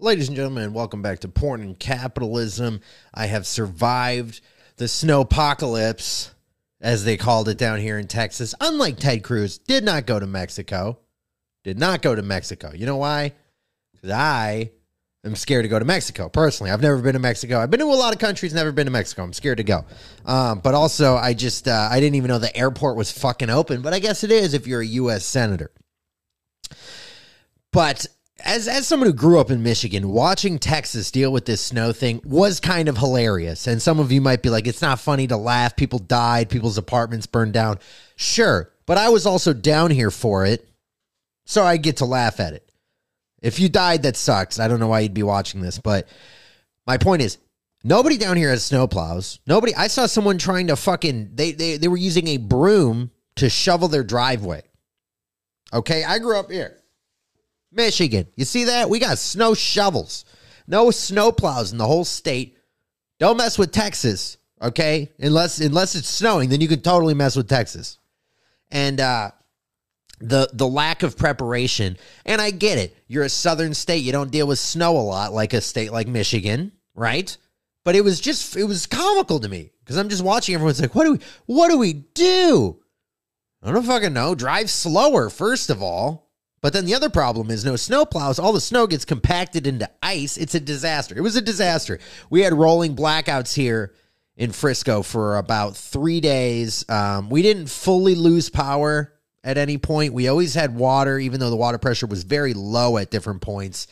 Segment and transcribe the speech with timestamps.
[0.00, 2.82] Ladies and gentlemen, welcome back to Porn and Capitalism.
[3.12, 4.40] I have survived
[4.76, 6.30] the snowpocalypse,
[6.80, 8.54] as they called it down here in Texas.
[8.60, 11.00] Unlike Ted Cruz, did not go to Mexico.
[11.64, 12.70] Did not go to Mexico.
[12.72, 13.32] You know why?
[13.92, 14.70] Because I
[15.24, 16.70] am scared to go to Mexico personally.
[16.70, 17.58] I've never been to Mexico.
[17.58, 19.24] I've been to a lot of countries, never been to Mexico.
[19.24, 19.84] I'm scared to go.
[20.24, 23.82] Um, but also, I just uh, I didn't even know the airport was fucking open.
[23.82, 25.26] But I guess it is if you're a U.S.
[25.26, 25.72] senator.
[27.72, 28.06] But
[28.40, 32.20] as as someone who grew up in Michigan, watching Texas deal with this snow thing
[32.24, 33.66] was kind of hilarious.
[33.66, 35.76] And some of you might be like, it's not funny to laugh.
[35.76, 37.78] People died, people's apartments burned down.
[38.16, 40.68] Sure, but I was also down here for it,
[41.44, 42.70] so I get to laugh at it.
[43.40, 44.58] If you died, that sucks.
[44.58, 46.08] I don't know why you'd be watching this, but
[46.86, 47.38] my point is,
[47.84, 49.38] nobody down here has snowplows.
[49.46, 49.74] Nobody.
[49.74, 53.88] I saw someone trying to fucking they they they were using a broom to shovel
[53.88, 54.62] their driveway.
[55.72, 56.77] Okay, I grew up here.
[57.72, 58.26] Michigan.
[58.36, 58.90] You see that?
[58.90, 60.24] We got snow shovels.
[60.66, 62.56] No snow plows in the whole state.
[63.18, 65.10] Don't mess with Texas, okay?
[65.18, 67.98] Unless unless it's snowing, then you can totally mess with Texas.
[68.70, 69.30] And uh
[70.20, 72.96] the the lack of preparation, and I get it.
[73.06, 76.08] You're a southern state, you don't deal with snow a lot like a state like
[76.08, 77.36] Michigan, right?
[77.84, 80.94] But it was just it was comical to me because I'm just watching everyone's like,
[80.94, 82.78] what do we what do we do?
[83.62, 84.34] I don't fucking know.
[84.34, 86.27] Drive slower, first of all.
[86.60, 88.38] But then the other problem is no snow plows.
[88.38, 90.36] All the snow gets compacted into ice.
[90.36, 91.16] It's a disaster.
[91.16, 91.98] It was a disaster.
[92.30, 93.94] We had rolling blackouts here
[94.36, 96.88] in Frisco for about three days.
[96.88, 99.12] Um, we didn't fully lose power
[99.44, 100.14] at any point.
[100.14, 103.86] We always had water, even though the water pressure was very low at different points,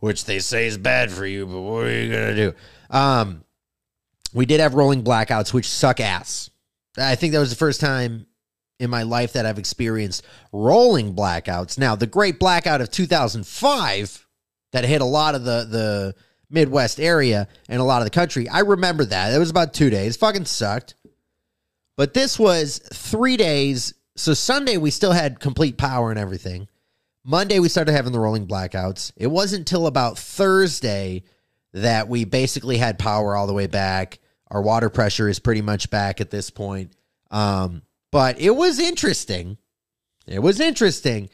[0.00, 1.46] which they say is bad for you.
[1.46, 2.54] But what are you gonna do?
[2.90, 3.44] Um,
[4.32, 6.50] we did have rolling blackouts, which suck ass.
[6.96, 8.26] I think that was the first time
[8.80, 11.78] in my life that I've experienced rolling blackouts.
[11.78, 14.26] Now, the great blackout of 2005
[14.72, 16.14] that hit a lot of the the
[16.52, 19.32] Midwest area and a lot of the country, I remember that.
[19.32, 20.16] It was about 2 days.
[20.16, 20.94] Fucking sucked.
[21.96, 23.94] But this was 3 days.
[24.16, 26.66] So Sunday we still had complete power and everything.
[27.24, 29.12] Monday we started having the rolling blackouts.
[29.16, 31.22] It wasn't until about Thursday
[31.72, 34.18] that we basically had power all the way back.
[34.50, 36.92] Our water pressure is pretty much back at this point.
[37.30, 39.58] Um, but it was interesting.
[40.26, 41.30] It was interesting.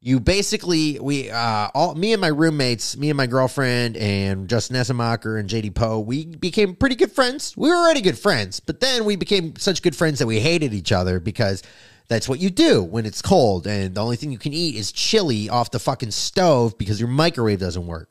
[0.00, 4.76] You basically we uh all me and my roommates, me and my girlfriend and Justin
[4.76, 7.56] Essemacher and JD Poe, we became pretty good friends.
[7.56, 10.74] We were already good friends, but then we became such good friends that we hated
[10.74, 11.62] each other because
[12.08, 14.90] that's what you do when it's cold and the only thing you can eat is
[14.90, 18.10] chili off the fucking stove because your microwave doesn't work.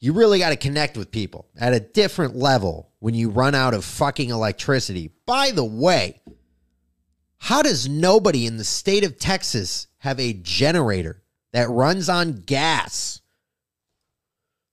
[0.00, 3.74] You really got to connect with people at a different level when you run out
[3.74, 5.12] of fucking electricity.
[5.26, 6.20] By the way,
[7.38, 11.22] how does nobody in the state of Texas have a generator
[11.52, 13.20] that runs on gas?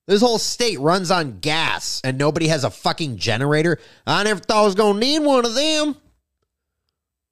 [0.05, 3.79] This whole state runs on gas and nobody has a fucking generator.
[4.05, 5.97] I never thought I was going to need one of them.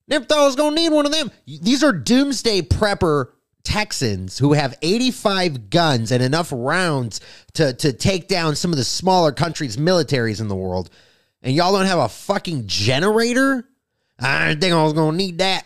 [0.10, 1.32] Never thought I was going to need one of them.
[1.46, 3.30] These are doomsday prepper
[3.66, 7.20] Texans who have 85 guns and enough rounds
[7.54, 10.90] to, to take down some of the smaller countries' militaries in the world.
[11.42, 13.68] And y'all don't have a fucking generator?
[14.20, 15.66] I didn't think I was going to need that.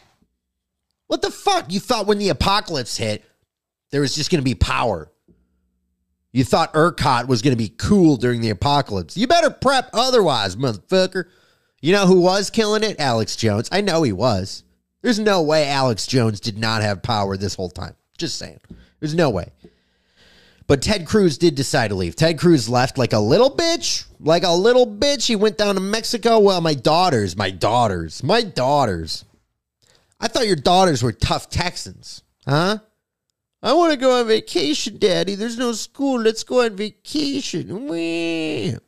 [1.08, 1.72] What the fuck?
[1.72, 3.24] You thought when the apocalypse hit,
[3.92, 5.12] there was just going to be power.
[6.32, 9.18] You thought ERCOT was going to be cool during the apocalypse.
[9.18, 11.26] You better prep otherwise, motherfucker.
[11.82, 13.00] You know who was killing it?
[13.00, 13.70] Alex Jones.
[13.72, 14.64] I know he was.
[15.02, 17.96] There's no way Alex Jones did not have power this whole time.
[18.18, 18.60] Just saying.
[19.00, 19.52] There's no way.
[20.68, 22.16] But Ted Cruz did decide to leave.
[22.16, 24.06] Ted Cruz left like a little bitch.
[24.20, 25.26] Like a little bitch.
[25.26, 26.40] He went down to Mexico.
[26.40, 29.26] Well, my daughters, my daughters, my daughters.
[30.20, 32.24] I thought your daughters were tough Texans.
[32.46, 32.80] Huh?
[33.64, 35.36] I want to go on vacation, Daddy.
[35.36, 36.22] There's no school.
[36.22, 37.88] Let's go on vacation.
[37.88, 38.80] Wah.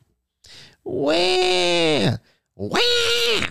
[0.84, 2.16] Wah.
[2.54, 3.46] Wah.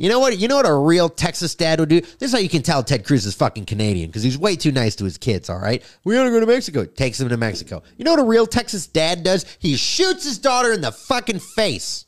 [0.00, 0.38] You know what?
[0.38, 2.00] You know what a real Texas dad would do?
[2.00, 4.72] This is how you can tell Ted Cruz is fucking Canadian because he's way too
[4.72, 5.50] nice to his kids.
[5.50, 6.86] All right, we to go to Mexico.
[6.86, 7.82] Takes him to Mexico.
[7.98, 9.44] You know what a real Texas dad does?
[9.58, 12.06] He shoots his daughter in the fucking face.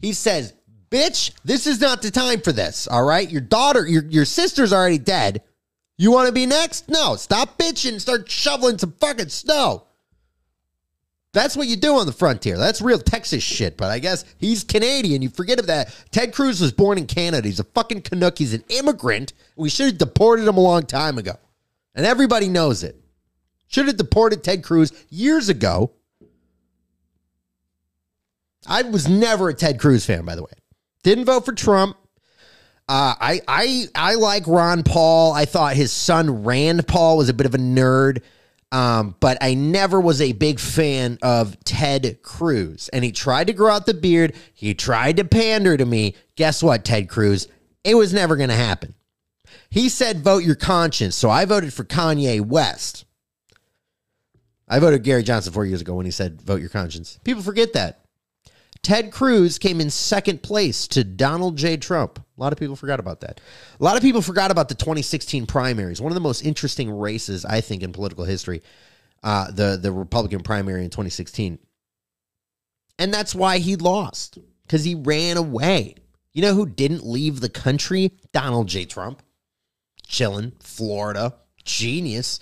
[0.00, 0.52] He says,
[0.90, 2.88] "Bitch, this is not the time for this.
[2.88, 5.44] All right, your daughter, your your sister's already dead.
[5.98, 6.88] You want to be next?
[6.88, 8.00] No, stop bitching.
[8.00, 9.84] Start shoveling some fucking snow."
[11.36, 12.56] That's what you do on the frontier.
[12.56, 13.76] That's real Texas shit.
[13.76, 15.20] But I guess he's Canadian.
[15.20, 15.94] You forget of that.
[16.10, 17.46] Ted Cruz was born in Canada.
[17.46, 18.38] He's a fucking Canuck.
[18.38, 19.34] He's an immigrant.
[19.54, 21.34] We should have deported him a long time ago.
[21.94, 22.98] And everybody knows it.
[23.66, 25.92] Should have deported Ted Cruz years ago.
[28.66, 30.52] I was never a Ted Cruz fan, by the way.
[31.02, 31.98] Didn't vote for Trump.
[32.88, 35.34] Uh, I I I like Ron Paul.
[35.34, 38.22] I thought his son Rand Paul was a bit of a nerd.
[38.72, 42.88] Um, but I never was a big fan of Ted Cruz.
[42.92, 44.34] And he tried to grow out the beard.
[44.54, 46.14] He tried to pander to me.
[46.34, 47.48] Guess what, Ted Cruz?
[47.84, 48.94] It was never going to happen.
[49.70, 51.14] He said, vote your conscience.
[51.14, 53.04] So I voted for Kanye West.
[54.68, 57.20] I voted Gary Johnson four years ago when he said, vote your conscience.
[57.22, 58.05] People forget that.
[58.86, 61.76] Ted Cruz came in second place to Donald J.
[61.76, 62.20] Trump.
[62.20, 63.40] A lot of people forgot about that.
[63.80, 66.00] A lot of people forgot about the 2016 primaries.
[66.00, 68.62] One of the most interesting races, I think, in political history,
[69.24, 71.58] uh, the the Republican primary in 2016,
[73.00, 75.96] and that's why he lost because he ran away.
[76.32, 78.12] You know who didn't leave the country?
[78.30, 78.84] Donald J.
[78.84, 79.20] Trump,
[80.06, 81.34] chilling, Florida,
[81.64, 82.38] genius.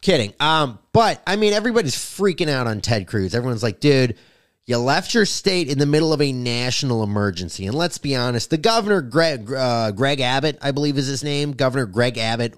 [0.00, 0.32] kidding.
[0.40, 3.34] Um, but I mean, everybody's freaking out on Ted Cruz.
[3.34, 4.16] Everyone's like, dude
[4.66, 7.66] you left your state in the middle of a national emergency.
[7.66, 11.52] And let's be honest, the governor, Greg, uh, Greg Abbott, I believe is his name,
[11.52, 12.54] Governor Greg Abbott,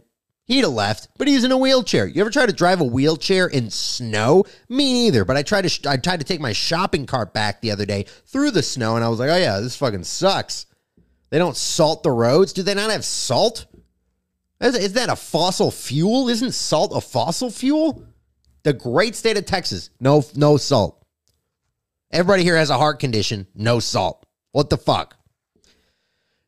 [0.47, 2.07] he'd have left, but he's in a wheelchair.
[2.07, 4.45] You ever try to drive a wheelchair in snow?
[4.69, 5.25] Me neither.
[5.25, 8.07] But I tried to I tried to take my shopping cart back the other day
[8.27, 10.67] through the snow, and I was like, oh yeah, this fucking sucks.
[11.31, 12.53] They don't salt the roads.
[12.53, 13.67] Do they not have salt?
[14.61, 16.29] Is that a fossil fuel?
[16.29, 18.07] Isn't salt a fossil fuel?
[18.63, 21.05] The great state of Texas, no no salt.
[22.11, 24.25] Everybody here has a heart condition, no salt.
[24.53, 25.17] What the fuck?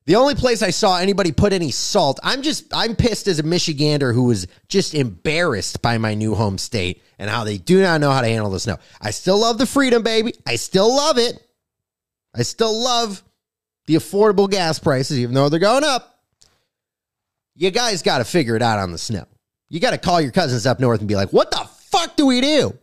[0.06, 3.42] The only place I saw anybody put any salt, I'm just, I'm pissed as a
[3.42, 8.00] Michigander who was just embarrassed by my new home state and how they do not
[8.00, 8.78] know how to handle the snow.
[9.02, 10.32] I still love the freedom, baby.
[10.46, 11.38] I still love it.
[12.34, 13.22] I still love
[13.84, 16.22] the affordable gas prices, even though they're going up.
[17.54, 19.26] You guys got to figure it out on the snow.
[19.68, 22.24] You got to call your cousins up north and be like, what the fuck do
[22.24, 22.78] we do?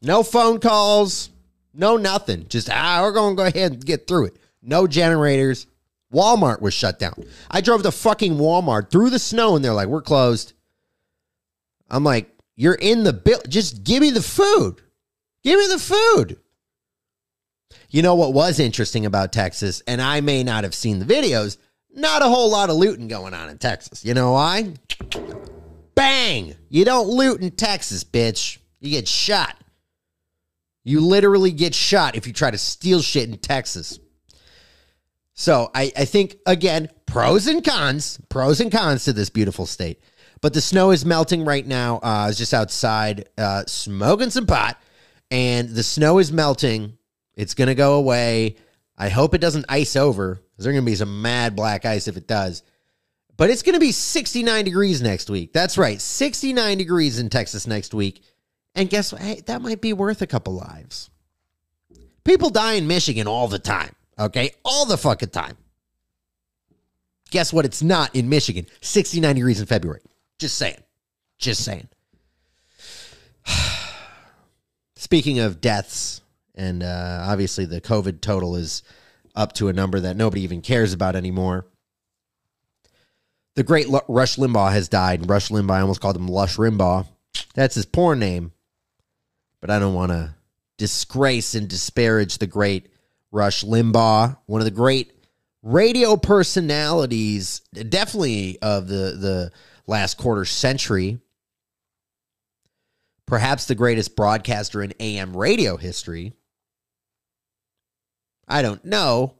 [0.00, 1.28] No phone calls,
[1.74, 2.46] no, nothing.
[2.48, 4.36] Just, ah, we're going to go ahead and get through it.
[4.62, 5.66] No generators.
[6.12, 7.14] Walmart was shut down.
[7.50, 10.54] I drove to fucking Walmart through the snow and they're like, we're closed.
[11.90, 13.40] I'm like, you're in the bill.
[13.48, 14.80] Just give me the food.
[15.44, 16.38] Give me the food.
[17.90, 21.56] You know what was interesting about Texas, and I may not have seen the videos,
[21.94, 24.04] not a whole lot of looting going on in Texas.
[24.04, 24.74] You know why?
[25.94, 26.54] Bang!
[26.68, 28.58] You don't loot in Texas, bitch.
[28.80, 29.56] You get shot.
[30.88, 33.98] You literally get shot if you try to steal shit in Texas.
[35.34, 40.00] So I, I think, again, pros and cons, pros and cons to this beautiful state.
[40.40, 41.96] But the snow is melting right now.
[41.96, 44.80] Uh, I was just outside uh, smoking some pot,
[45.30, 46.96] and the snow is melting.
[47.36, 48.56] It's going to go away.
[48.96, 50.40] I hope it doesn't ice over.
[50.56, 52.62] There's going to be some mad black ice if it does.
[53.36, 55.52] But it's going to be 69 degrees next week.
[55.52, 58.22] That's right, 69 degrees in Texas next week.
[58.74, 59.22] And guess what?
[59.22, 61.10] Hey, that might be worth a couple lives.
[62.24, 63.94] People die in Michigan all the time.
[64.18, 64.52] Okay?
[64.64, 65.56] All the fucking time.
[67.30, 67.64] Guess what?
[67.64, 68.66] It's not in Michigan.
[68.80, 70.00] 69 degrees in February.
[70.38, 70.82] Just saying.
[71.38, 71.88] Just saying.
[74.96, 76.20] Speaking of deaths,
[76.54, 78.82] and uh, obviously the COVID total is
[79.34, 81.66] up to a number that nobody even cares about anymore.
[83.54, 85.28] The great L- Rush Limbaugh has died.
[85.28, 87.06] Rush Limbaugh, I almost called him Lush Rimbaugh.
[87.54, 88.52] That's his porn name
[89.60, 90.34] but I don't want to
[90.76, 92.88] disgrace and disparage the great
[93.30, 95.12] Rush Limbaugh, one of the great
[95.62, 99.52] radio personalities, definitely of the, the
[99.86, 101.18] last quarter century.
[103.26, 106.32] Perhaps the greatest broadcaster in AM radio history.
[108.46, 109.34] I don't know.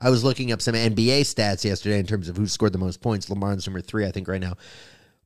[0.00, 3.00] I was looking up some NBA stats yesterday in terms of who scored the most
[3.00, 3.30] points.
[3.30, 4.54] Lamar's number three, I think, right now.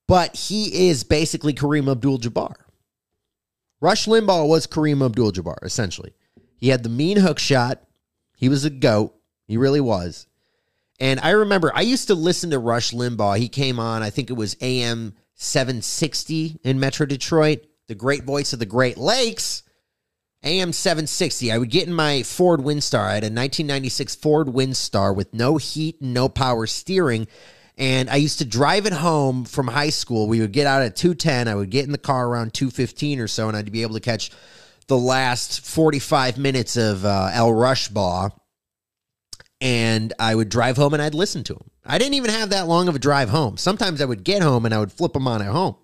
[0.07, 2.55] But he is basically Kareem Abdul Jabbar.
[3.83, 6.15] Rush Limbaugh was Kareem Abdul Jabbar, essentially.
[6.57, 7.83] He had the mean hook shot.
[8.37, 9.13] He was a goat.
[9.49, 10.29] He really was.
[11.01, 13.39] And I remember I used to listen to Rush Limbaugh.
[13.39, 18.53] He came on, I think it was AM 760 in Metro Detroit, the great voice
[18.53, 19.65] of the Great Lakes.
[20.45, 21.51] AM 760.
[21.51, 23.07] I would get in my Ford Windstar.
[23.07, 27.27] I had a 1996 Ford Windstar with no heat and no power steering.
[27.79, 30.29] And I used to drive it home from high school.
[30.29, 31.49] We would get out at 210.
[31.49, 34.01] I would get in the car around 215 or so, and I'd be able to
[34.01, 34.31] catch
[34.89, 38.33] the last 45 minutes of uh, El Rushbo.
[39.61, 41.71] And I would drive home and I'd listen to him.
[41.85, 43.57] I didn't even have that long of a drive home.
[43.57, 45.77] Sometimes I would get home and I would flip him on at home.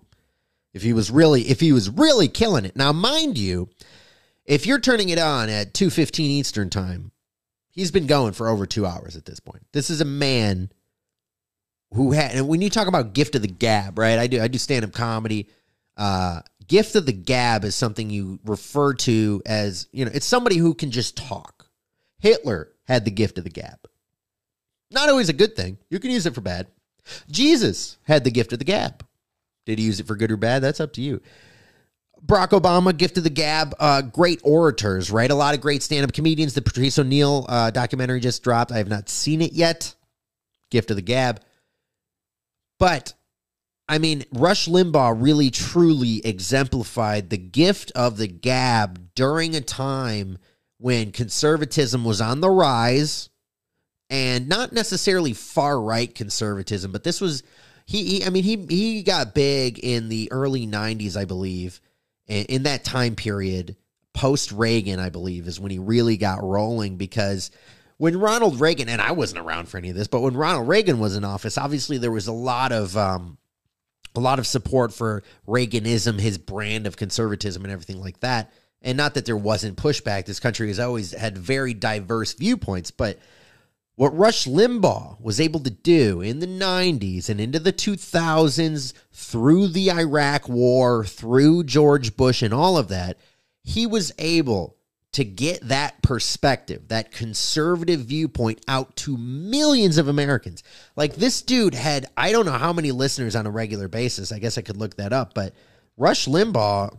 [0.73, 2.75] If he was really, if he was really killing it.
[2.75, 3.69] Now, mind you,
[4.45, 7.11] if you're turning it on at 2:15 Eastern time,
[7.69, 9.65] he's been going for over 2 hours at this point.
[9.71, 10.71] This is a man
[11.93, 14.19] who had and when you talk about gift of the gab, right?
[14.19, 15.47] I do I do stand up comedy.
[15.97, 20.57] Uh, gift of the gab is something you refer to as you know it's somebody
[20.57, 21.67] who can just talk.
[22.19, 23.79] Hitler had the gift of the gab.
[24.91, 25.77] Not always a good thing.
[25.89, 26.67] You can use it for bad.
[27.29, 29.05] Jesus had the gift of the gab.
[29.65, 30.61] Did he use it for good or bad?
[30.61, 31.21] That's up to you.
[32.25, 35.29] Barack Obama, gift of the gab, uh, great orators, right?
[35.29, 36.53] A lot of great stand up comedians.
[36.53, 38.71] The Patrice O'Neal uh, documentary just dropped.
[38.71, 39.95] I have not seen it yet.
[40.69, 41.41] Gift of the gab.
[42.79, 43.13] But,
[43.87, 50.37] I mean, Rush Limbaugh really truly exemplified the gift of the gab during a time
[50.77, 53.29] when conservatism was on the rise
[54.09, 57.43] and not necessarily far right conservatism, but this was.
[57.85, 61.81] He, he, I mean, he he got big in the early '90s, I believe,
[62.27, 63.75] in that time period,
[64.13, 67.49] post Reagan, I believe, is when he really got rolling because
[67.99, 70.99] when Ronald Reagan, and I wasn't around for any of this, but when Ronald Reagan
[70.99, 73.37] was in office, obviously there was a lot of um,
[74.15, 78.53] a lot of support for Reaganism, his brand of conservatism, and everything like that.
[78.81, 80.25] And not that there wasn't pushback.
[80.25, 83.19] This country has always had very diverse viewpoints, but
[83.95, 89.67] what Rush Limbaugh was able to do in the 90s and into the 2000s, through
[89.67, 93.17] the Iraq War, through George Bush, and all of that,
[93.61, 94.77] he was able
[95.11, 100.63] to get that perspective, that conservative viewpoint out to millions of Americans.
[100.95, 104.31] Like this dude had, I don't know how many listeners on a regular basis.
[104.31, 105.53] I guess I could look that up, but
[105.97, 106.95] Rush Limbaugh,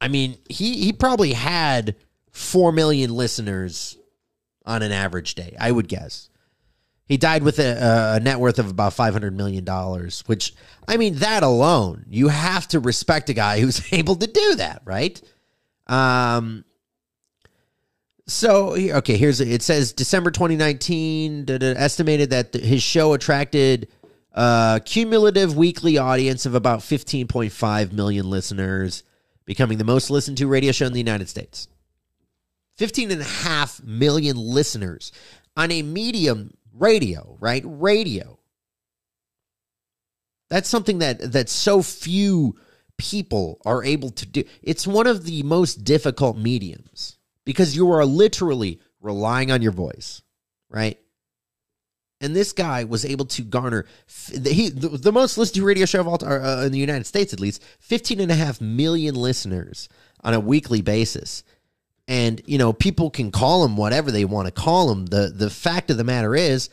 [0.00, 1.96] I mean, he he probably had
[2.30, 3.96] 4 million listeners
[4.66, 6.28] on an average day, I would guess.
[7.06, 9.64] He died with a, a net worth of about $500 million,
[10.26, 10.54] which,
[10.88, 14.82] I mean, that alone, you have to respect a guy who's able to do that,
[14.84, 15.20] right?
[15.86, 16.64] Um,
[18.26, 23.88] so, okay, here's it says December 2019 estimated that his show attracted
[24.32, 29.02] a cumulative weekly audience of about 15.5 million listeners,
[29.44, 31.68] becoming the most listened to radio show in the United States.
[32.78, 35.12] 15 and a half million listeners
[35.56, 37.62] on a medium radio, right?
[37.64, 38.38] Radio.
[40.50, 42.56] That's something that that so few
[42.98, 44.44] people are able to do.
[44.62, 50.22] It's one of the most difficult mediums because you are literally relying on your voice,
[50.68, 50.98] right?
[52.20, 53.86] And this guy was able to garner
[54.30, 57.04] he the, the most listened to radio show of all time, uh, in the United
[57.06, 59.88] States at least 15 and a half million listeners
[60.22, 61.42] on a weekly basis
[62.08, 65.50] and you know people can call him whatever they want to call him the the
[65.50, 66.70] fact of the matter is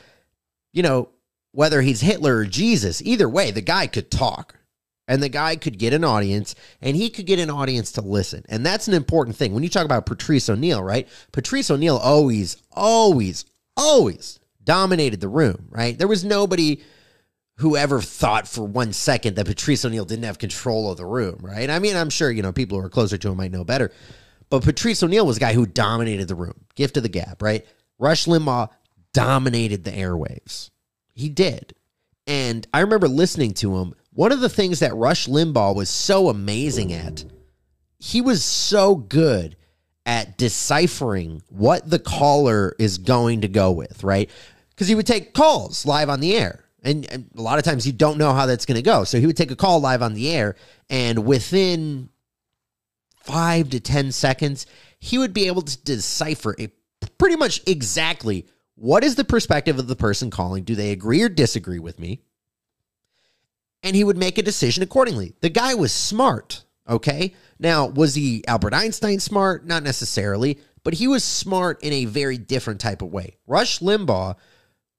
[0.73, 1.09] you know
[1.51, 4.55] whether he's hitler or jesus either way the guy could talk
[5.07, 8.43] and the guy could get an audience and he could get an audience to listen
[8.49, 12.57] and that's an important thing when you talk about patrice o'neal right patrice o'neal always
[12.71, 16.81] always always dominated the room right there was nobody
[17.57, 21.39] who ever thought for one second that patrice o'neal didn't have control of the room
[21.41, 23.63] right i mean i'm sure you know people who are closer to him might know
[23.63, 23.91] better
[24.51, 26.65] but Patrice o'neal was a guy who dominated the room.
[26.75, 27.65] Gift of the gab, right?
[27.97, 28.69] Rush Limbaugh
[29.13, 30.69] dominated the airwaves.
[31.13, 31.73] He did.
[32.27, 33.95] And I remember listening to him.
[34.13, 37.23] One of the things that Rush Limbaugh was so amazing at,
[37.97, 39.55] he was so good
[40.05, 44.29] at deciphering what the caller is going to go with, right?
[44.69, 46.65] Because he would take calls live on the air.
[46.83, 49.03] And, and, a lot of times you don't know how that's going to go.
[49.03, 50.55] So he would take a call live on the air,
[50.89, 52.09] and within
[53.23, 54.65] five to 10 seconds,
[54.99, 56.69] he would be able to decipher a,
[57.19, 60.63] pretty much exactly what is the perspective of the person calling.
[60.63, 62.23] Do they agree or disagree with me?
[63.83, 65.33] And he would make a decision accordingly.
[65.41, 67.33] The guy was smart, okay?
[67.59, 69.65] Now, was he Albert Einstein smart?
[69.65, 73.37] Not necessarily, but he was smart in a very different type of way.
[73.47, 74.35] Rush Limbaugh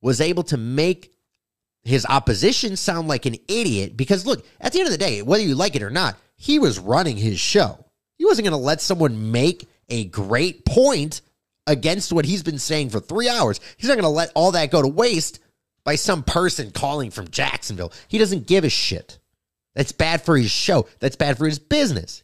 [0.00, 1.12] was able to make
[1.84, 5.42] his opposition sound like an idiot because, look, at the end of the day, whether
[5.42, 7.84] you like it or not, he was running his show.
[8.18, 11.22] He wasn't going to let someone make a great point
[11.66, 13.60] against what he's been saying for three hours.
[13.76, 15.40] He's not going to let all that go to waste
[15.84, 17.92] by some person calling from Jacksonville.
[18.08, 19.18] He doesn't give a shit.
[19.74, 20.86] That's bad for his show.
[21.00, 22.22] That's bad for his business.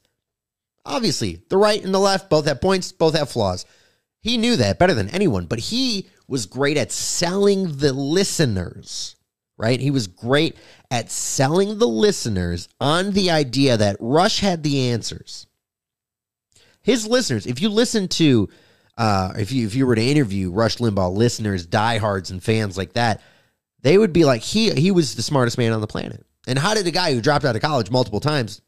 [0.84, 3.64] Obviously, the right and the left both have points, both have flaws.
[4.20, 9.16] He knew that better than anyone, but he was great at selling the listeners,
[9.56, 9.80] right?
[9.80, 10.56] He was great
[10.90, 15.46] at selling the listeners on the idea that Rush had the answers
[16.88, 18.48] his listeners, if you listen to,
[18.96, 22.94] uh, if you if you were to interview Rush Limbaugh listeners, diehards, and fans like
[22.94, 23.20] that,
[23.82, 26.24] they would be like, he he was the smartest man on the planet.
[26.46, 28.60] And how did a guy who dropped out of college multiple times,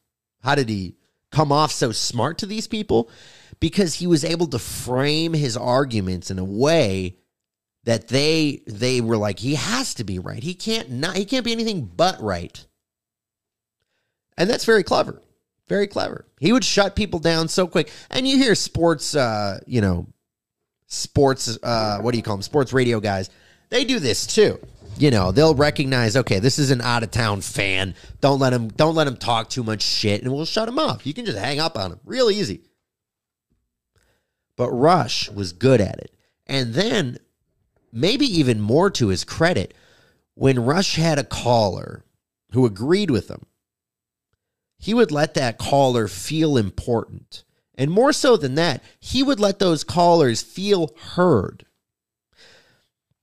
[0.43, 0.97] how did he
[1.31, 3.11] come off so smart to these people?
[3.59, 7.17] Because he was able to frame his arguments in a way
[7.85, 10.43] that they they were like, he has to be right.
[10.43, 12.64] He can't not he can't be anything but right.
[14.37, 15.21] And that's very clever.
[15.69, 16.26] Very clever.
[16.40, 17.93] He would shut people down so quick.
[18.11, 20.09] And you hear sports, uh, you know,
[20.87, 22.43] sports, uh, what do you call them?
[22.43, 23.31] Sports radio guys.
[23.69, 24.59] They do this too.
[24.97, 27.94] You know, they'll recognize, okay, this is an out of town fan.
[28.20, 31.06] Don't let him don't let him talk too much shit and we'll shut him off.
[31.06, 32.00] You can just hang up on him.
[32.04, 32.62] Real easy.
[34.56, 36.14] But Rush was good at it.
[36.47, 37.18] And then
[37.92, 39.75] maybe even more to his credit,
[40.35, 42.04] when Rush had a caller
[42.52, 43.47] who agreed with him,
[44.78, 47.44] he would let that caller feel important.
[47.75, 51.64] And more so than that, he would let those callers feel heard.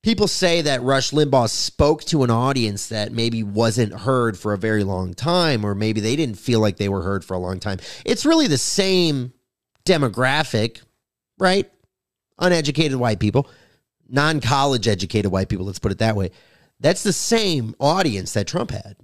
[0.07, 4.57] People say that Rush Limbaugh spoke to an audience that maybe wasn't heard for a
[4.57, 7.59] very long time, or maybe they didn't feel like they were heard for a long
[7.59, 7.79] time.
[8.05, 9.33] It's really the same
[9.85, 10.81] demographic,
[11.37, 11.69] right?
[12.39, 13.49] Uneducated white people,
[14.07, 16.31] non college educated white people, let's put it that way.
[16.79, 18.95] That's the same audience that Trump had.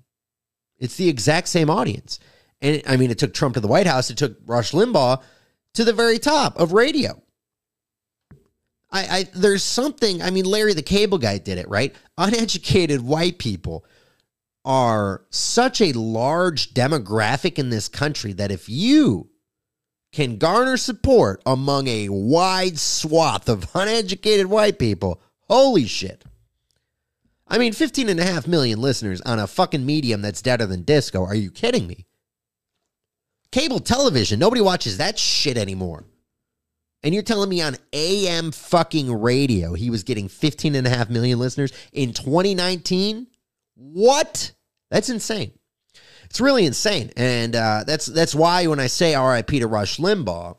[0.79, 2.17] It's the exact same audience.
[2.62, 5.22] And I mean, it took Trump to the White House, it took Rush Limbaugh
[5.74, 7.22] to the very top of radio.
[8.94, 11.94] I, I there's something, I mean, Larry the Cable Guy did it, right?
[12.18, 13.84] Uneducated white people
[14.64, 19.30] are such a large demographic in this country that if you
[20.14, 25.20] can garner support among a wide swath of uneducated white people,
[25.50, 26.24] holy shit.
[27.48, 30.84] I mean, 15 and a half million listeners on a fucking medium that's deader than
[30.84, 31.26] disco.
[31.26, 32.06] Are you kidding me?
[33.52, 36.06] Cable television, nobody watches that shit anymore.
[37.03, 41.10] And you're telling me on AM fucking radio, he was getting 15 and a half
[41.10, 43.27] million listeners in 2019?
[43.75, 44.51] What?
[44.89, 45.51] That's insane.
[46.25, 47.12] It's really insane.
[47.17, 50.57] And uh, that's that's why when I say RIP to Rush Limbaugh,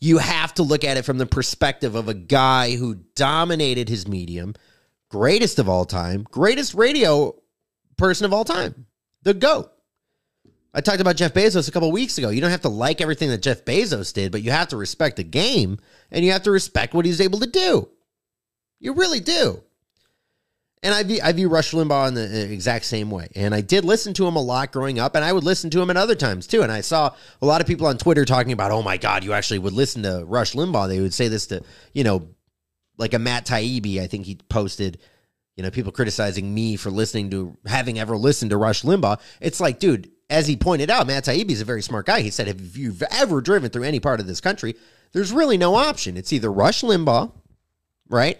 [0.00, 4.08] you have to look at it from the perspective of a guy who dominated his
[4.08, 4.54] medium,
[5.10, 7.34] greatest of all time, greatest radio
[7.96, 8.86] person of all time,
[9.22, 9.70] the GOAT.
[10.74, 12.30] I talked about Jeff Bezos a couple weeks ago.
[12.30, 15.16] You don't have to like everything that Jeff Bezos did, but you have to respect
[15.16, 15.78] the game
[16.10, 17.88] and you have to respect what he's able to do.
[18.80, 19.62] You really do.
[20.82, 23.28] And I view, I view Rush Limbaugh in the uh, exact same way.
[23.36, 25.80] And I did listen to him a lot growing up, and I would listen to
[25.80, 26.62] him at other times too.
[26.62, 29.32] And I saw a lot of people on Twitter talking about, oh my God, you
[29.32, 30.88] actually would listen to Rush Limbaugh.
[30.88, 32.28] They would say this to, you know,
[32.96, 34.98] like a Matt Taibbi, I think he posted,
[35.54, 39.20] you know, people criticizing me for listening to, having ever listened to Rush Limbaugh.
[39.40, 42.22] It's like, dude, as he pointed out, Matt Taibbi is a very smart guy.
[42.22, 44.74] He said, if you've ever driven through any part of this country,
[45.12, 46.16] there's really no option.
[46.16, 47.30] It's either Rush Limbaugh,
[48.08, 48.38] right?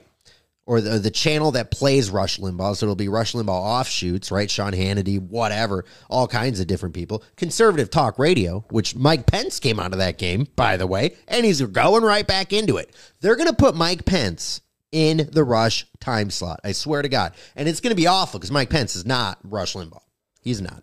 [0.65, 2.77] Or the, the channel that plays Rush Limbaugh.
[2.77, 4.51] So it'll be Rush Limbaugh offshoots, right?
[4.51, 7.23] Sean Hannity, whatever, all kinds of different people.
[7.37, 11.45] Conservative talk radio, which Mike Pence came out of that game, by the way, and
[11.45, 12.95] he's going right back into it.
[13.21, 16.61] They're going to put Mike Pence in the Rush time slot.
[16.65, 17.35] I swear to God.
[17.55, 20.01] And it's going to be awful because Mike Pence is not Rush Limbaugh.
[20.41, 20.83] He's not.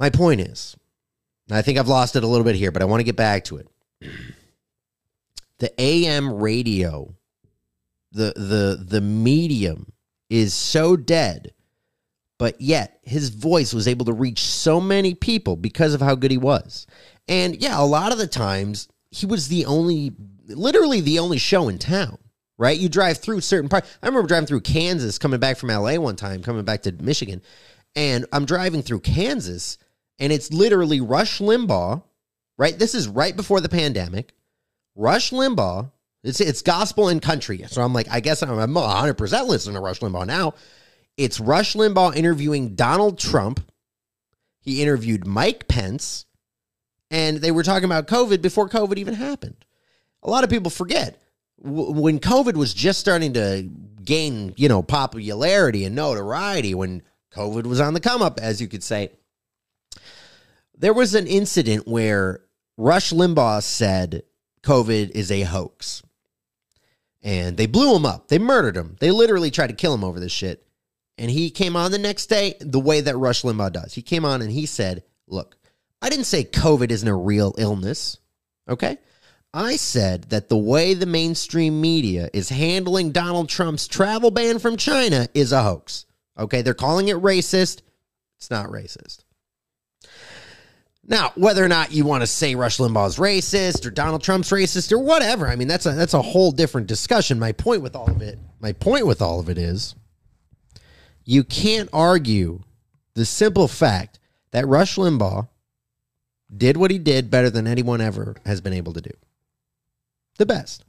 [0.00, 0.76] My point is,
[1.50, 3.44] I think I've lost it a little bit here, but I want to get back
[3.44, 3.68] to it.
[5.58, 7.14] The AM radio,
[8.10, 9.92] the the the medium
[10.30, 11.52] is so dead,
[12.38, 16.30] but yet his voice was able to reach so many people because of how good
[16.30, 16.86] he was.
[17.28, 20.12] And yeah, a lot of the times he was the only
[20.46, 22.18] literally the only show in town
[22.60, 22.78] right?
[22.78, 23.96] You drive through certain parts.
[24.02, 27.40] I remember driving through Kansas, coming back from LA one time, coming back to Michigan,
[27.96, 29.78] and I'm driving through Kansas,
[30.20, 32.02] and it's literally Rush Limbaugh,
[32.58, 32.78] right?
[32.78, 34.34] This is right before the pandemic.
[34.94, 35.90] Rush Limbaugh,
[36.22, 37.64] it's it's gospel and country.
[37.66, 40.54] So I'm like, I guess I'm, I'm 100% listening to Rush Limbaugh now.
[41.16, 43.60] It's Rush Limbaugh interviewing Donald Trump.
[44.60, 46.26] He interviewed Mike Pence,
[47.10, 49.64] and they were talking about COVID before COVID even happened.
[50.22, 51.18] A lot of people forget
[51.62, 53.68] when COVID was just starting to
[54.04, 57.02] gain, you know, popularity and notoriety, when
[57.34, 59.12] COVID was on the come up, as you could say,
[60.80, 62.40] there was an incident where
[62.78, 64.22] Rush Limbaugh said
[64.62, 66.02] COVID is a hoax.
[67.22, 68.28] And they blew him up.
[68.28, 68.96] They murdered him.
[68.98, 70.66] They literally tried to kill him over this shit.
[71.18, 73.92] And he came on the next day the way that Rush Limbaugh does.
[73.92, 75.58] He came on and he said, Look,
[76.00, 78.16] I didn't say COVID isn't a real illness.
[78.66, 78.96] Okay.
[79.52, 84.78] I said that the way the mainstream media is handling Donald Trump's travel ban from
[84.78, 86.06] China is a hoax.
[86.38, 86.62] Okay.
[86.62, 87.82] They're calling it racist.
[88.38, 89.24] It's not racist.
[91.06, 94.92] Now, whether or not you want to say Rush Limbaugh's racist or Donald Trump's racist
[94.92, 97.38] or whatever, I mean that's a that's a whole different discussion.
[97.38, 99.94] My point with all of it, my point with all of it is
[101.24, 102.62] you can't argue
[103.14, 104.18] the simple fact
[104.52, 105.48] that Rush Limbaugh
[106.54, 109.12] did what he did better than anyone ever has been able to do.
[110.38, 110.84] The best.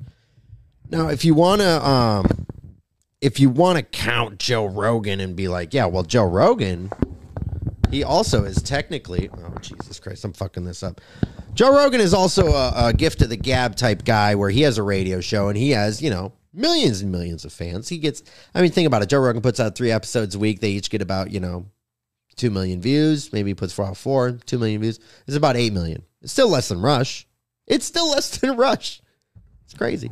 [0.90, 2.48] Now, if you want to um
[3.22, 6.92] if you want to count Joe Rogan and be like, yeah, well Joe Rogan
[7.92, 9.30] he also is technically.
[9.32, 10.24] Oh Jesus Christ!
[10.26, 11.02] I'm fucking this up.
[11.54, 14.78] Joe Rogan is also a, a gift to the gab type guy where he has
[14.78, 17.90] a radio show and he has you know millions and millions of fans.
[17.90, 18.24] He gets,
[18.54, 19.10] I mean, think about it.
[19.10, 20.60] Joe Rogan puts out three episodes a week.
[20.60, 21.66] They each get about, you know,
[22.38, 23.32] 2 million views.
[23.32, 25.00] Maybe he puts four out four, 2 million views.
[25.28, 26.04] It's about 8 million.
[26.22, 27.28] It's still less than Rush.
[27.68, 29.02] It's still less than Rush.
[29.66, 30.12] It's crazy.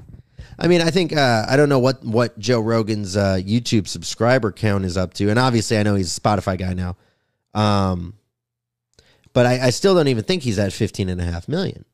[0.57, 4.51] I mean, I think uh, I don't know what what Joe Rogan's uh, YouTube subscriber
[4.51, 6.97] count is up to, and obviously I know he's a Spotify guy now,
[7.53, 8.13] um,
[9.33, 11.85] but I, I still don't even think he's at 15 and a half million,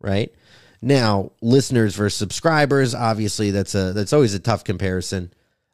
[0.00, 0.32] right?
[0.80, 5.32] Now, listeners versus subscribers, obviously that's a that's always a tough comparison.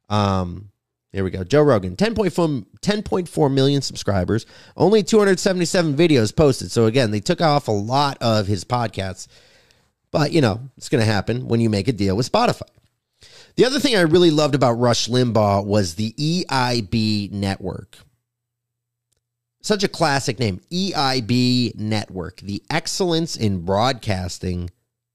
[0.09, 0.71] Um,
[1.12, 1.44] here we go.
[1.44, 4.44] Joe Rogan, 10.4, 10.4 million subscribers,
[4.77, 6.71] only 277 videos posted.
[6.71, 9.29] So again, they took off a lot of his podcasts
[10.11, 12.62] but, you know, it's going to happen when you make a deal with Spotify.
[13.57, 17.99] The other thing I really loved about Rush Limbaugh was the EIB network.
[19.61, 24.71] Such a classic name, EIB Network, the Excellence in Broadcasting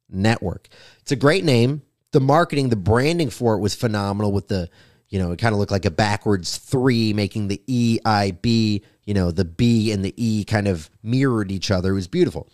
[0.09, 0.67] Network.
[1.01, 1.81] It's a great name.
[2.11, 4.69] The marketing, the branding for it was phenomenal with the,
[5.09, 9.31] you know, it kind of looked like a backwards three, making the EIB, you know,
[9.31, 11.91] the B and the E kind of mirrored each other.
[11.91, 12.47] It was beautiful.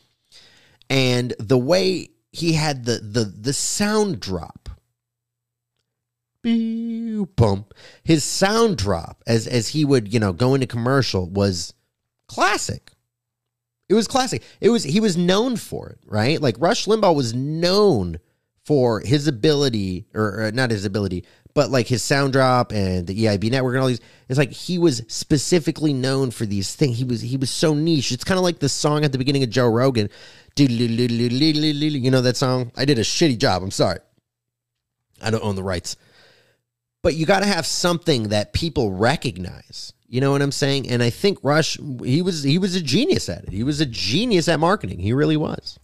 [0.90, 4.70] And the way he had the the the sound drop.
[6.42, 7.66] Boom.
[8.04, 11.74] His sound drop as as he would, you know, go into commercial was
[12.30, 12.92] classic.
[13.90, 14.44] It was classic.
[14.62, 16.42] It was he was known for it, right?
[16.42, 18.20] Like Rush Limbaugh was known
[18.64, 23.26] for his ability, or, or, not his ability, but like his sound drop and the
[23.26, 24.02] EIB network and all these.
[24.30, 27.00] It's like he was specifically known for these things.
[27.00, 28.12] He was he was so niche.
[28.12, 30.10] It's kind of like the song at the beginning of Joe Rogan
[30.60, 32.72] you know that song?
[32.76, 33.64] I did a shitty job.
[33.64, 34.00] I'm sorry.
[35.22, 35.96] I don't own the rights.
[37.02, 39.94] But you got to have something that people recognize.
[40.10, 40.90] You know what I'm saying?
[40.90, 43.52] And I think Rush he was he was a genius at it.
[43.52, 44.98] He was a genius at marketing.
[44.98, 45.78] He really was.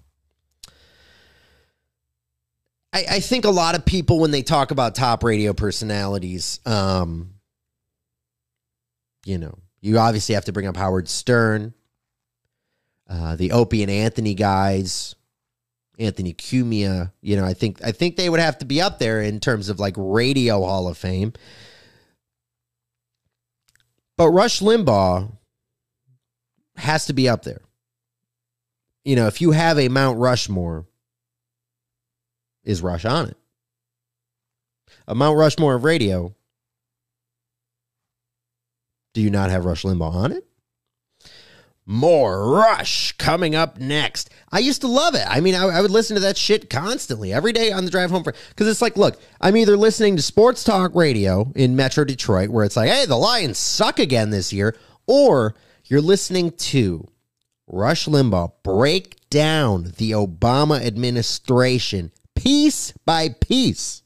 [2.92, 7.36] I, I think a lot of people when they talk about top radio personalities, um,
[9.26, 11.76] you know, you obviously have to bring up Howard Stern.
[13.08, 15.14] Uh, the Opie and Anthony guys,
[16.00, 17.12] Anthony Cumia.
[17.22, 19.70] You know, I think I think they would have to be up there in terms
[19.70, 21.34] of like radio Hall of Fame.
[24.17, 25.32] But Rush Limbaugh
[26.78, 27.62] has to be up there.
[29.04, 30.86] You know, if you have a Mount Rushmore,
[32.63, 33.38] is Rush on it?
[35.08, 36.34] A Mount Rushmore of radio.
[39.13, 40.45] Do you not have Rush Limbaugh on it?
[41.86, 44.32] More Rush coming up next.
[44.52, 45.26] I used to love it.
[45.28, 48.10] I mean, I, I would listen to that shit constantly every day on the drive
[48.10, 48.24] home.
[48.24, 52.65] Because it's like, look, I'm either listening to sports talk radio in Metro Detroit, where
[52.65, 55.54] it's like, hey, the Lions suck again this year, or
[55.86, 57.08] you're listening to
[57.67, 64.02] Rush Limbaugh break down the Obama administration piece by piece.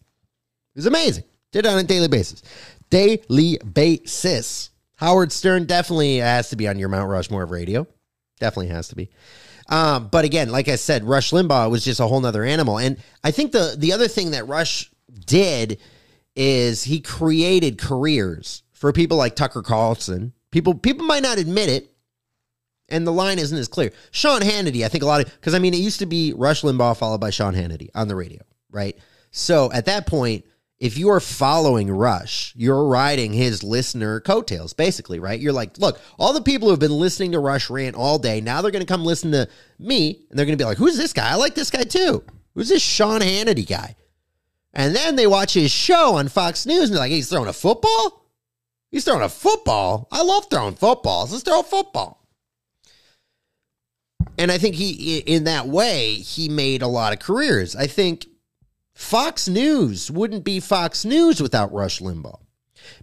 [0.76, 1.24] It was amazing.
[1.52, 2.44] Did it on a daily basis.
[2.89, 4.72] Daily basis.
[5.00, 7.88] Howard Stern definitely has to be on your Mount Rushmore of radio.
[8.42, 9.10] Definitely has to be.
[9.70, 12.80] Um, but again, like I said, Rush Limbaugh was just a whole nother animal.
[12.80, 14.92] And I think the the other thing that Rush
[15.26, 15.80] did
[16.36, 20.34] is he created careers for people like Tucker Carlson.
[20.52, 21.96] People people might not admit it,
[22.90, 23.94] and the line isn't as clear.
[24.12, 26.64] Sean Hannity, I think a lot of because I mean it used to be Rush
[26.64, 28.98] Limbaugh followed by Sean Hannity on the radio, right?
[29.32, 30.44] So at that point,
[30.80, 35.39] if you are following Rush, you're riding his listener coattails, basically, right?
[35.39, 38.39] You're like, look, all the people who have been listening to Rush rant all day,
[38.39, 40.98] now they're going to come listen to me, and they're going to be like, who's
[40.98, 41.32] this guy?
[41.32, 42.24] I like this guy too.
[42.56, 43.96] Who's this Sean Hannity guy?
[44.74, 47.54] And then they watch his show on Fox News, and they're like, he's throwing a
[47.54, 48.26] football?
[48.89, 50.08] He's throwing a football?
[50.12, 51.32] I love throwing footballs.
[51.32, 52.26] Let's throw a football.
[54.38, 57.76] And I think he, in that way, he made a lot of careers.
[57.76, 58.28] I think
[59.00, 62.42] Fox News wouldn't be Fox News without Rush Limbaugh.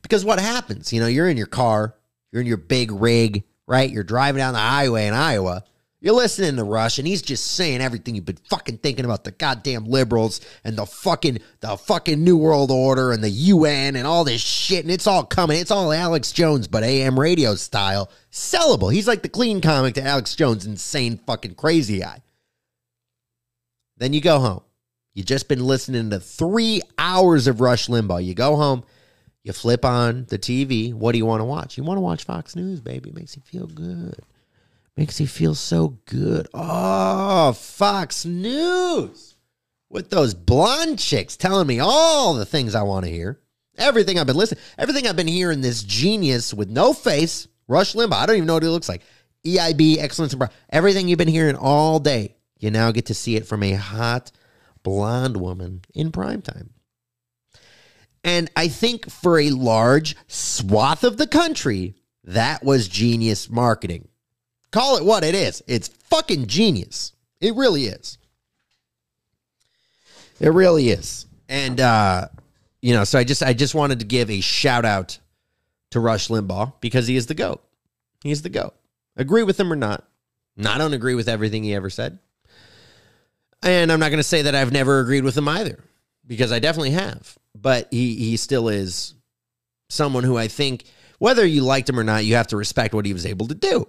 [0.02, 0.92] Because what happens?
[0.92, 1.96] You know, you're in your car,
[2.30, 3.90] you're in your big rig, right?
[3.90, 5.64] You're driving down the highway in Iowa.
[6.02, 9.30] You're listening to Rush, and he's just saying everything you've been fucking thinking about the
[9.30, 14.22] goddamn liberals and the fucking the fucking New World Order and the UN and all
[14.22, 15.58] this shit, and it's all coming.
[15.58, 18.92] It's all Alex Jones, but AM radio style, sellable.
[18.92, 22.22] He's like the clean comic to Alex Jones' insane fucking crazy eye.
[23.96, 24.60] Then you go home.
[25.16, 28.22] You just been listening to three hours of Rush Limbaugh.
[28.22, 28.84] You go home,
[29.44, 30.92] you flip on the TV.
[30.92, 31.78] What do you want to watch?
[31.78, 33.08] You want to watch Fox News, baby.
[33.08, 34.18] It makes you feel good.
[34.94, 36.48] Makes you feel so good.
[36.52, 39.36] Oh, Fox News
[39.88, 43.40] with those blonde chicks telling me all the things I want to hear.
[43.78, 45.62] Everything I've been listening, everything I've been hearing.
[45.62, 48.12] This genius with no face, Rush Limbaugh.
[48.20, 49.00] I don't even know what he looks like.
[49.46, 52.36] EIB, excellence, and everything you've been hearing all day.
[52.58, 54.30] You now get to see it from a hot
[54.86, 56.70] blonde woman in prime time.
[58.22, 64.06] And I think for a large swath of the country, that was genius marketing.
[64.70, 65.60] Call it what it is.
[65.66, 67.14] It's fucking genius.
[67.40, 68.16] It really is.
[70.38, 71.26] It really is.
[71.48, 72.28] And uh,
[72.80, 75.18] you know, so I just I just wanted to give a shout out
[75.90, 77.60] to Rush Limbaugh because he is the GOAT.
[78.22, 78.74] He's the GOAT.
[79.16, 80.06] Agree with him or not.
[80.64, 82.20] I don't agree with everything he ever said.
[83.62, 85.82] And I'm not going to say that I've never agreed with him either,
[86.26, 87.36] because I definitely have.
[87.54, 89.14] But he he still is
[89.88, 90.84] someone who I think,
[91.18, 93.54] whether you liked him or not, you have to respect what he was able to
[93.54, 93.88] do.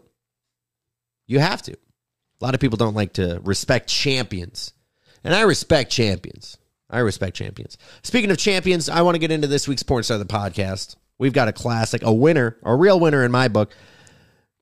[1.27, 1.73] You have to.
[1.73, 4.73] A lot of people don't like to respect champions.
[5.23, 6.57] And I respect champions.
[6.89, 7.77] I respect champions.
[8.03, 10.95] Speaking of champions, I want to get into this week's Porn Star of the podcast.
[11.17, 13.75] We've got a classic, a winner, a real winner in my book.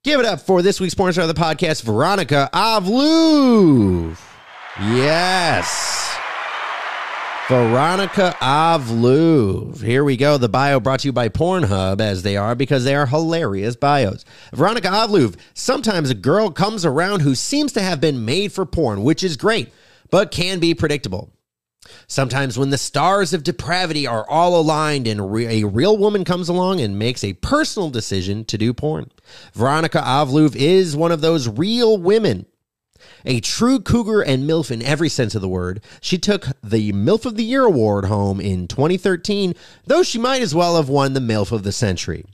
[0.04, 4.18] Give it up for this week's Porn Star of the podcast, Veronica Avluv.
[4.80, 6.18] Yes.
[7.48, 9.82] Veronica Avluv.
[9.82, 10.38] Here we go.
[10.38, 14.26] The bio brought to you by Pornhub, as they are, because they are hilarious bios.
[14.52, 15.38] Veronica Avluv.
[15.54, 19.38] Sometimes a girl comes around who seems to have been made for porn, which is
[19.38, 19.72] great,
[20.10, 21.32] but can be predictable.
[22.08, 26.50] Sometimes, when the stars of depravity are all aligned and re- a real woman comes
[26.50, 29.10] along and makes a personal decision to do porn.
[29.54, 32.46] Veronica Avluv is one of those real women
[33.26, 37.26] a true cougar and MILF in every sense of the word, she took the MILF
[37.26, 41.20] of the Year award home in 2013, though she might as well have won the
[41.20, 42.26] MILF of the Century.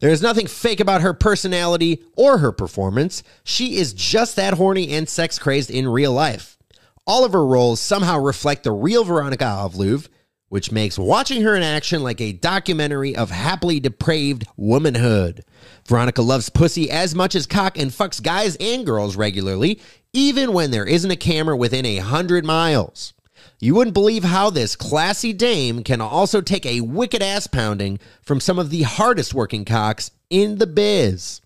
[0.00, 3.22] There is nothing fake about her personality or her performance.
[3.44, 6.58] She is just that horny and sex crazed in real life.
[7.06, 10.08] All of her roles somehow reflect the real Veronica Avluv,
[10.48, 15.44] which makes watching her in action like a documentary of happily depraved womanhood.
[15.86, 19.80] Veronica loves pussy as much as cock and fucks guys and girls regularly,
[20.12, 23.12] even when there isn't a camera within a hundred miles.
[23.58, 28.40] You wouldn't believe how this classy dame can also take a wicked ass pounding from
[28.40, 31.40] some of the hardest working cocks in the biz.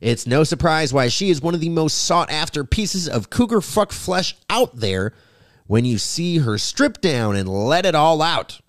[0.00, 3.60] It's no surprise why she is one of the most sought after pieces of cougar
[3.60, 5.12] fuck flesh out there
[5.66, 8.60] when you see her strip down and let it all out.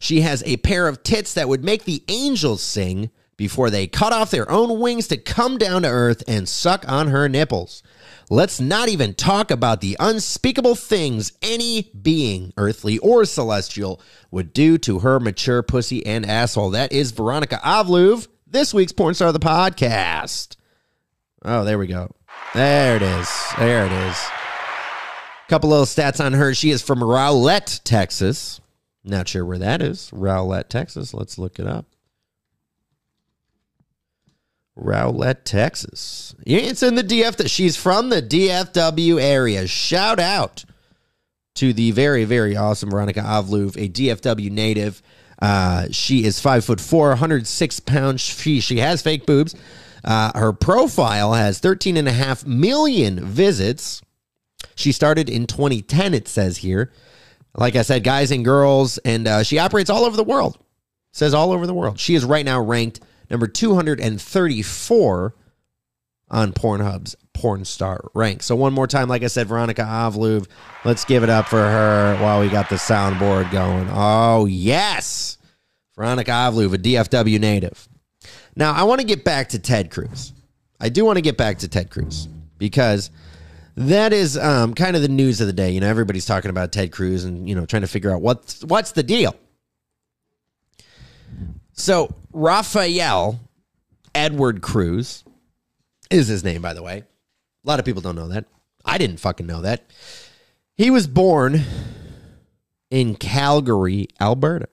[0.00, 4.12] She has a pair of tits that would make the angels sing before they cut
[4.12, 7.82] off their own wings to come down to earth and suck on her nipples.
[8.28, 14.76] Let's not even talk about the unspeakable things any being, earthly or celestial, would do
[14.78, 16.70] to her mature pussy and asshole.
[16.70, 20.56] That is Veronica Avluv, this week's porn star of the podcast.
[21.42, 22.14] Oh, there we go.
[22.54, 23.30] There it is.
[23.56, 24.18] There it is.
[25.48, 26.52] Couple little stats on her.
[26.54, 28.60] She is from Rowlett, Texas.
[29.04, 30.10] Not sure where that is.
[30.12, 31.14] Rowlett, Texas.
[31.14, 31.86] Let's look it up.
[34.78, 36.34] Rowlett, Texas.
[36.46, 37.48] It's in the DF.
[37.50, 39.66] She's from the DFW area.
[39.66, 40.64] Shout out
[41.56, 45.02] to the very, very awesome Veronica Avluv, a DFW native.
[45.40, 48.20] Uh, she is five foot four, 106 pounds.
[48.20, 49.54] She, she has fake boobs.
[50.04, 54.00] Uh, her profile has 13 and a half million visits.
[54.74, 56.92] She started in 2010, it says here.
[57.54, 60.58] Like I said, guys and girls, and uh, she operates all over the world.
[61.12, 61.98] says all over the world.
[61.98, 65.34] She is right now ranked number 234
[66.30, 68.42] on Pornhub's porn star rank.
[68.42, 70.46] So one more time, like I said, Veronica Avluv.
[70.84, 73.88] Let's give it up for her while we got the soundboard going.
[73.90, 75.38] Oh yes,
[75.96, 77.88] Veronica Avluv, a DFW native.
[78.56, 80.32] Now I want to get back to Ted Cruz.
[80.80, 83.10] I do want to get back to Ted Cruz because
[83.76, 85.70] that is um, kind of the news of the day.
[85.70, 88.64] You know, everybody's talking about Ted Cruz and you know trying to figure out what's
[88.64, 89.34] what's the deal.
[91.78, 93.38] So Rafael
[94.12, 95.22] Edward Cruz
[96.10, 96.98] is his name, by the way.
[96.98, 98.46] A lot of people don't know that.
[98.84, 99.84] I didn't fucking know that.
[100.76, 101.62] He was born
[102.90, 104.68] in Calgary, Alberta.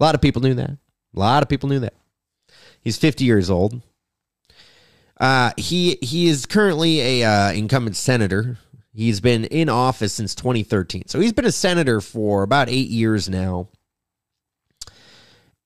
[0.00, 0.70] A lot of people knew that.
[0.70, 0.78] A
[1.18, 1.94] lot of people knew that.
[2.80, 3.82] He's 50 years old.
[5.20, 8.58] Uh, he he is currently a uh, incumbent senator.
[8.94, 13.28] He's been in office since 2013, so he's been a senator for about eight years
[13.28, 13.68] now.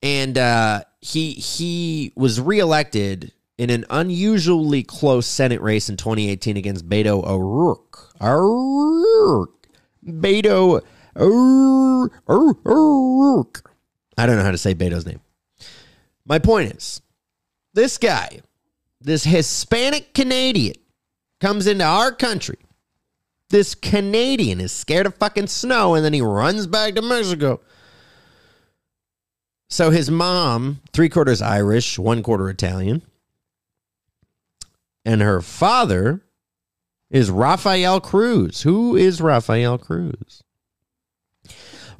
[0.03, 6.89] And uh, he he was reelected in an unusually close Senate race in 2018 against
[6.89, 8.09] Beto O'Rourke.
[8.21, 9.67] O'Rourke.
[10.05, 10.81] Beto
[11.15, 12.11] O'Rourke.
[14.17, 15.21] I don't know how to say Beto's name.
[16.25, 17.01] My point is,
[17.73, 18.41] this guy
[19.03, 20.75] this Hispanic Canadian
[21.39, 22.59] comes into our country.
[23.49, 27.59] This Canadian is scared of fucking snow and then he runs back to Mexico.
[29.71, 33.03] So his mom, three quarters Irish, one quarter Italian,
[35.05, 36.25] and her father
[37.09, 38.63] is Rafael Cruz.
[38.63, 40.43] Who is Rafael Cruz?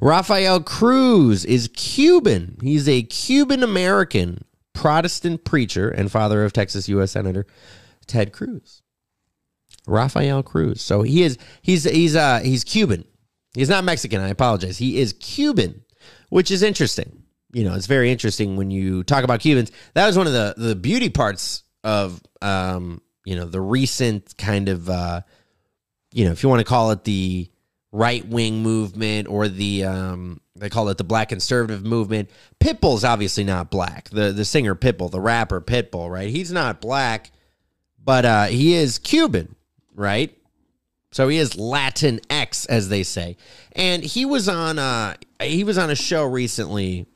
[0.02, 2.58] Rafael Cruz is Cuban.
[2.60, 7.12] He's a Cuban American Protestant preacher and father of Texas U.S.
[7.12, 7.46] Senator
[8.06, 8.82] Ted Cruz.
[9.86, 10.82] Rafael Cruz.
[10.82, 13.06] So he is he's he's uh he's Cuban.
[13.54, 14.20] He's not Mexican.
[14.20, 14.76] I apologize.
[14.76, 15.82] He is Cuban,
[16.28, 17.21] which is interesting.
[17.52, 19.72] You know, it's very interesting when you talk about Cubans.
[19.94, 24.68] That was one of the the beauty parts of um you know the recent kind
[24.68, 25.20] of uh
[26.12, 27.50] you know if you want to call it the
[27.92, 32.30] right wing movement or the um, they call it the black conservative movement.
[32.58, 34.08] Pitbull's obviously not black.
[34.10, 36.30] The the singer Pitbull, the rapper Pitbull, right?
[36.30, 37.30] He's not black,
[38.02, 39.54] but uh, he is Cuban,
[39.94, 40.36] right?
[41.12, 43.36] So he is Latin X, as they say.
[43.72, 47.06] And he was on uh he was on a show recently.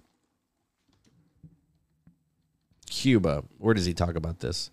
[2.96, 3.44] Cuba.
[3.58, 4.70] Where does he talk about this?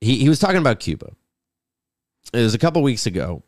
[0.00, 1.12] He he was talking about Cuba.
[2.32, 3.42] It was a couple weeks ago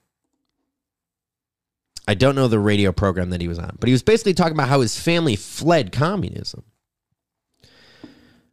[2.06, 4.52] I don't know the radio program that he was on, but he was basically talking
[4.52, 6.64] about how his family fled communism.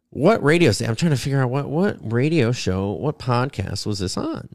[0.08, 4.16] What radio I'm trying to figure out what what radio show, what podcast was this
[4.16, 4.48] on?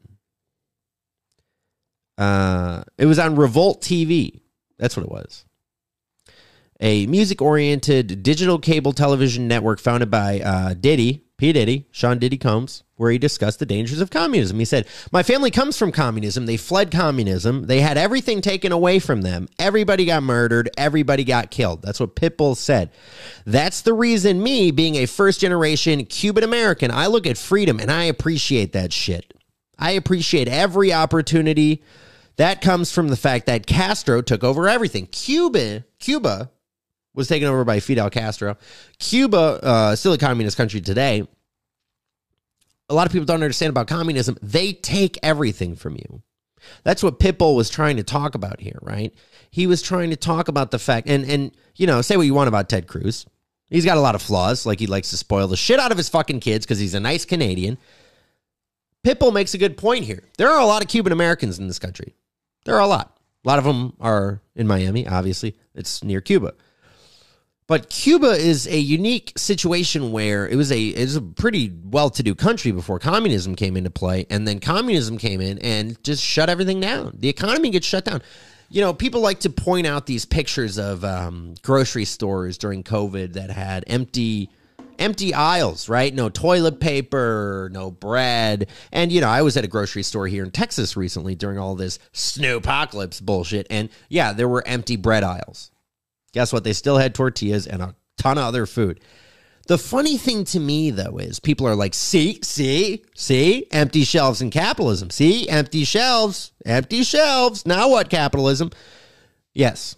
[2.18, 4.42] Uh, it was on Revolt TV.
[4.78, 5.46] That's what it was.
[6.80, 11.54] A music oriented digital cable television network founded by uh, Diddy, P.
[11.54, 14.58] Diddy, Sean Diddy Combs, where he discussed the dangers of communism.
[14.58, 16.48] He said, My family comes from communism.
[16.48, 17.68] They fled communism.
[17.68, 19.48] They had everything taken away from them.
[19.60, 20.70] Everybody got murdered.
[20.78, 21.84] Everybody got killed.
[21.84, 22.92] That's what Pitbull said.
[23.46, 27.92] That's the reason, me being a first generation Cuban American, I look at freedom and
[27.92, 29.32] I appreciate that shit.
[29.78, 31.84] I appreciate every opportunity.
[32.38, 35.08] That comes from the fact that Castro took over everything.
[35.08, 36.52] Cuba, Cuba
[37.18, 38.56] was taken over by Fidel Castro.
[39.00, 41.28] Cuba, uh, still a communist country today.
[42.90, 44.38] A lot of people don't understand about communism.
[44.42, 46.22] They take everything from you.
[46.84, 49.14] That's what Pitbull was trying to talk about here, right?
[49.50, 52.34] He was trying to talk about the fact, and and you know, say what you
[52.34, 53.26] want about Ted Cruz.
[53.70, 55.98] He's got a lot of flaws, like he likes to spoil the shit out of
[55.98, 57.78] his fucking kids because he's a nice Canadian.
[59.06, 60.24] Pitbull makes a good point here.
[60.38, 62.16] There are a lot of Cuban Americans in this country.
[62.66, 63.18] There are a lot.
[63.44, 65.56] A lot of them are in Miami, obviously.
[65.74, 66.54] It's near Cuba.
[67.68, 72.34] But Cuba is a unique situation where it was a it was a pretty well-to-do
[72.34, 76.80] country before communism came into play, and then communism came in and just shut everything
[76.80, 77.18] down.
[77.20, 78.22] The economy gets shut down.
[78.70, 83.34] You know, people like to point out these pictures of um, grocery stores during COVID
[83.34, 84.50] that had empty
[85.00, 86.14] empty aisles, right?
[86.14, 88.68] No toilet paper, no bread.
[88.92, 91.76] And, you know, I was at a grocery store here in Texas recently during all
[91.76, 93.68] this snowpocalypse bullshit.
[93.70, 95.72] And yeah, there were empty bread aisles.
[96.34, 96.64] Guess what?
[96.64, 99.00] They still had tortillas and a ton of other food.
[99.68, 104.42] The funny thing to me, though, is people are like, see, see, see, empty shelves
[104.42, 105.10] in capitalism.
[105.10, 107.66] See, empty shelves, empty shelves.
[107.66, 108.72] Now what, capitalism?
[109.54, 109.98] Yes.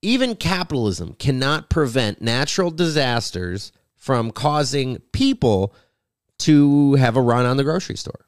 [0.00, 5.74] Even capitalism cannot prevent natural disasters from causing people
[6.38, 8.24] to have a run on the grocery store.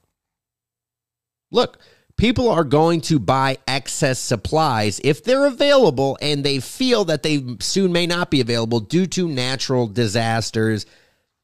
[1.51, 1.79] Look,
[2.21, 7.43] people are going to buy excess supplies if they're available and they feel that they
[7.61, 10.85] soon may not be available due to natural disasters,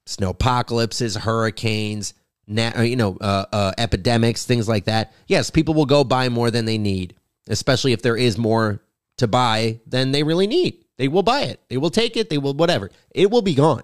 [0.04, 2.12] snow apocalypses, hurricanes,
[2.58, 5.14] uh, you know, uh, uh, epidemics, things like that.
[5.26, 7.16] Yes, people will go buy more than they need,
[7.48, 8.82] especially if there is more
[9.16, 10.84] to buy than they really need.
[10.98, 11.60] They will buy it.
[11.70, 12.28] They will take it.
[12.28, 12.90] They will whatever.
[13.12, 13.82] It will be gone.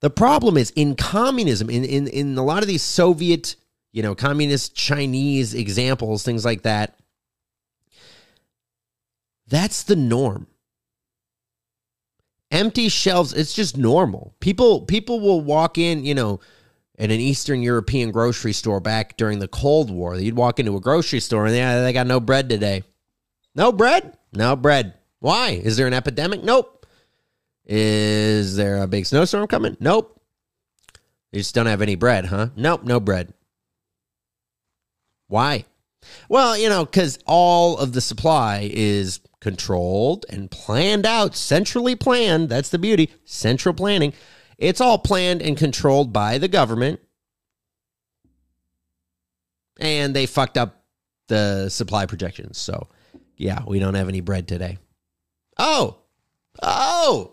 [0.00, 3.56] The problem is in communism, in in in a lot of these Soviet
[3.96, 6.98] you know, communist Chinese examples, things like that.
[9.48, 10.48] That's the norm.
[12.50, 14.34] Empty shelves, it's just normal.
[14.38, 16.40] People people will walk in, you know,
[16.98, 20.14] in an Eastern European grocery store back during the Cold War.
[20.14, 22.82] You'd walk into a grocery store and yeah, they got no bread today.
[23.54, 24.18] No bread?
[24.30, 24.92] No bread.
[25.20, 25.52] Why?
[25.52, 26.44] Is there an epidemic?
[26.44, 26.84] Nope.
[27.64, 29.78] Is there a big snowstorm coming?
[29.80, 30.20] Nope.
[31.32, 32.48] You just don't have any bread, huh?
[32.56, 33.32] Nope, no bread.
[35.28, 35.64] Why?
[36.28, 42.48] Well, you know, because all of the supply is controlled and planned out, centrally planned.
[42.48, 43.12] That's the beauty.
[43.24, 44.12] Central planning.
[44.58, 47.00] It's all planned and controlled by the government.
[49.78, 50.84] And they fucked up
[51.28, 52.56] the supply projections.
[52.58, 52.88] So,
[53.36, 54.78] yeah, we don't have any bread today.
[55.58, 55.98] Oh,
[56.62, 57.32] oh.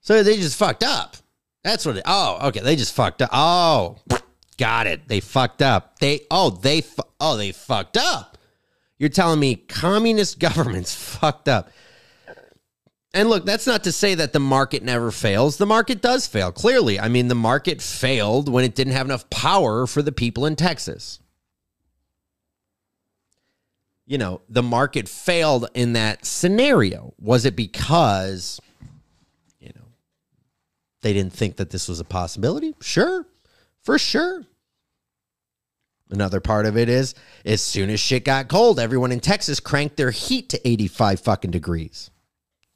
[0.00, 1.16] So they just fucked up.
[1.64, 2.04] That's what it.
[2.06, 2.60] Oh, okay.
[2.60, 3.30] They just fucked up.
[3.32, 3.98] Oh.
[4.58, 5.08] Got it.
[5.08, 5.98] They fucked up.
[5.98, 6.82] They oh they
[7.20, 8.36] oh they fucked up.
[8.98, 11.70] You're telling me communist governments fucked up.
[13.14, 15.56] And look, that's not to say that the market never fails.
[15.56, 16.52] The market does fail.
[16.52, 20.44] Clearly, I mean the market failed when it didn't have enough power for the people
[20.44, 21.20] in Texas.
[24.08, 27.12] you know, the market failed in that scenario?
[27.20, 28.58] Was it because,
[29.60, 29.84] you know,
[31.02, 32.74] they didn't think that this was a possibility?
[32.80, 33.26] Sure,
[33.88, 34.44] for sure.
[36.10, 37.14] Another part of it is
[37.46, 41.50] as soon as shit got cold, everyone in Texas cranked their heat to 85 fucking
[41.52, 42.10] degrees.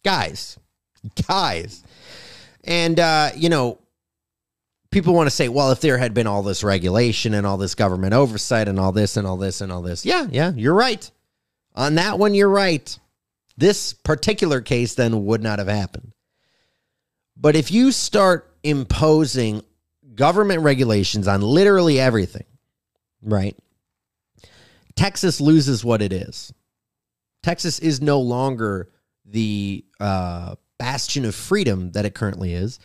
[0.06, 0.58] Guys,
[1.28, 1.84] guys.
[2.64, 3.78] And, uh, you know,
[4.90, 7.74] people want to say, well, if there had been all this regulation and all this
[7.74, 10.06] government oversight and all this and all this and all this.
[10.06, 11.10] Yeah, yeah, you're right.
[11.74, 12.98] On that one, you're right.
[13.58, 16.14] This particular case then would not have happened.
[17.36, 19.62] But if you start imposing
[20.14, 22.46] government regulations on literally everything,
[23.22, 23.56] right?
[24.94, 26.52] Texas loses what it is.
[27.42, 28.90] Texas is no longer
[29.24, 32.78] the uh, bastion of freedom that it currently is.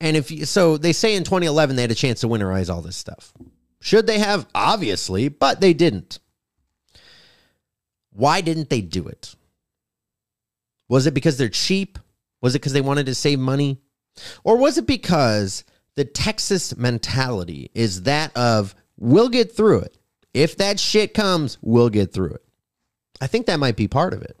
[0.00, 2.82] And if you, so, they say in 2011 they had a chance to winterize all
[2.82, 3.32] this stuff.
[3.80, 4.46] Should they have?
[4.54, 6.18] Obviously, but they didn't.
[8.12, 9.34] Why didn't they do it?
[10.88, 11.98] Was it because they're cheap?
[12.40, 13.80] Was it because they wanted to save money?
[14.44, 15.64] Or was it because
[15.96, 19.96] the Texas mentality is that of we'll get through it.
[20.32, 22.44] If that shit comes, we'll get through it.
[23.20, 24.36] I think that might be part of it.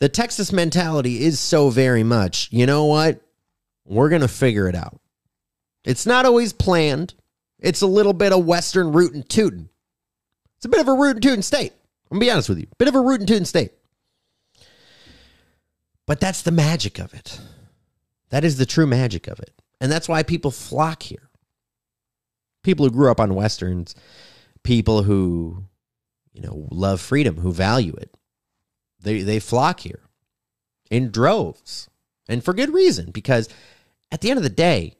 [0.00, 3.22] The Texas mentality is so very much, you know what?
[3.86, 5.00] We're going to figure it out.
[5.84, 7.14] It's not always planned.
[7.58, 9.68] It's a little bit of Western rootin' tootin'.
[10.56, 11.72] It's a bit of a rootin' tootin' state.
[12.10, 12.66] I'm going to be honest with you.
[12.78, 13.72] Bit of a rootin' tootin' state.
[16.06, 17.40] But that's the magic of it.
[18.30, 19.61] That is the true magic of it.
[19.82, 21.28] And that's why people flock here.
[22.62, 23.96] People who grew up on Westerns,
[24.62, 25.64] people who,
[26.32, 28.14] you know, love freedom, who value it.
[29.00, 29.98] They, they flock here
[30.88, 31.90] in droves
[32.28, 33.48] and for good reason because
[34.12, 34.94] at the end of the day,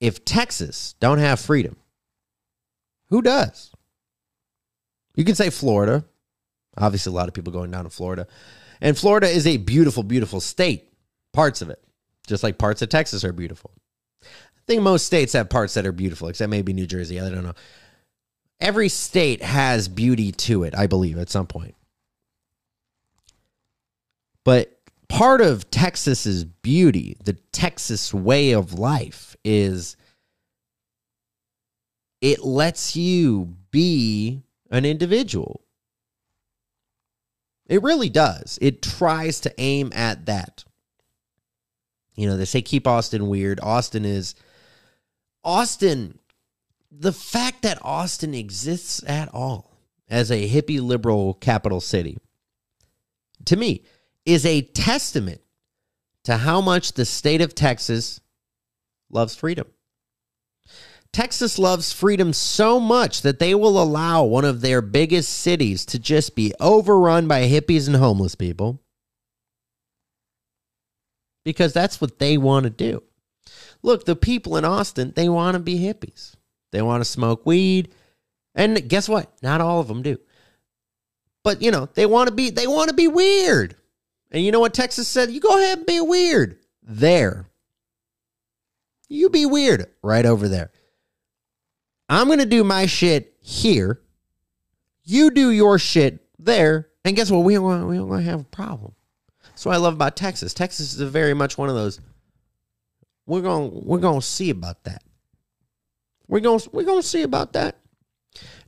[0.00, 1.76] if Texas don't have freedom,
[3.10, 3.72] who does?
[5.16, 6.06] You can say Florida.
[6.78, 8.26] Obviously, a lot of people going down to Florida.
[8.80, 10.88] And Florida is a beautiful, beautiful state.
[11.34, 11.82] Parts of it,
[12.26, 13.72] just like parts of Texas are beautiful.
[14.22, 17.20] I think most states have parts that are beautiful, except maybe New Jersey.
[17.20, 17.54] I don't know.
[18.60, 21.74] Every state has beauty to it, I believe, at some point.
[24.44, 29.96] But part of Texas's beauty, the Texas way of life, is
[32.20, 35.64] it lets you be an individual.
[37.66, 38.58] It really does.
[38.62, 40.64] It tries to aim at that.
[42.14, 43.60] You know, they say keep Austin weird.
[43.60, 44.34] Austin is
[45.44, 46.18] Austin
[46.90, 49.70] the fact that Austin exists at all
[50.10, 52.18] as a hippie liberal capital city
[53.46, 53.82] to me
[54.24, 55.40] is a testament
[56.24, 58.20] to how much the state of Texas
[59.10, 59.66] loves freedom.
[61.12, 65.98] Texas loves freedom so much that they will allow one of their biggest cities to
[65.98, 68.80] just be overrun by hippies and homeless people
[71.44, 73.02] because that's what they want to do.
[73.82, 76.34] Look, the people in Austin, they want to be hippies.
[76.70, 77.92] They want to smoke weed.
[78.54, 79.30] And guess what?
[79.42, 80.18] Not all of them do.
[81.44, 83.74] But, you know, they want to be they want to be weird.
[84.30, 85.30] And you know what Texas said?
[85.30, 87.46] You go ahead and be weird there.
[89.08, 90.70] You be weird right over there.
[92.08, 94.00] I'm going to do my shit here.
[95.04, 96.88] You do your shit there.
[97.04, 97.40] And guess what?
[97.40, 98.94] We don't, we don't have a problem.
[99.62, 100.54] That's what I love about Texas.
[100.54, 102.00] Texas is very much one of those.
[103.26, 105.04] We're going we're going to see about that.
[106.26, 107.76] We're going we're going to see about that.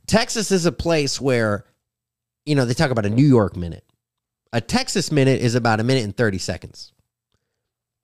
[0.06, 1.64] Texas is a place where
[2.46, 3.82] you know, they talk about a New York minute.
[4.52, 6.92] A Texas minute is about a minute and 30 seconds.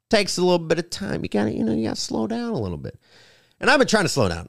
[0.09, 1.23] Takes a little bit of time.
[1.23, 2.99] You gotta, you know, you gotta slow down a little bit.
[3.61, 4.49] And I've been trying to slow down.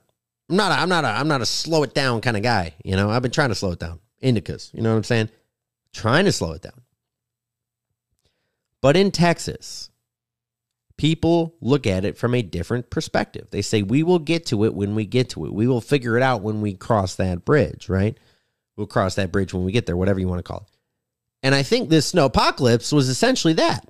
[0.49, 2.73] I'm not a, I'm not a, I'm not a slow it down kind of guy.
[2.83, 3.99] You know, I've been trying to slow it down.
[4.23, 5.29] Indicas, you know what I'm saying?
[5.93, 6.81] Trying to slow it down.
[8.81, 9.89] But in Texas,
[10.97, 13.47] people look at it from a different perspective.
[13.51, 15.53] They say, we will get to it when we get to it.
[15.53, 18.17] We will figure it out when we cross that bridge, right?
[18.75, 20.77] We'll cross that bridge when we get there, whatever you want to call it.
[21.43, 23.87] And I think this snow apocalypse was essentially that.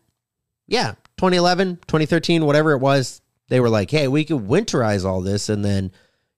[0.67, 5.49] Yeah, 2011, 2013, whatever it was, they were like, hey, we could winterize all this.
[5.49, 5.91] And then,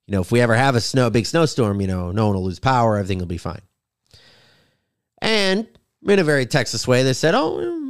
[0.08, 2.44] you know, if we ever have a snow, big snowstorm, you know, no one will
[2.44, 2.98] lose power.
[2.98, 3.62] Everything will be fine.
[5.22, 5.68] And
[6.08, 7.83] in a very Texas way, they said, oh,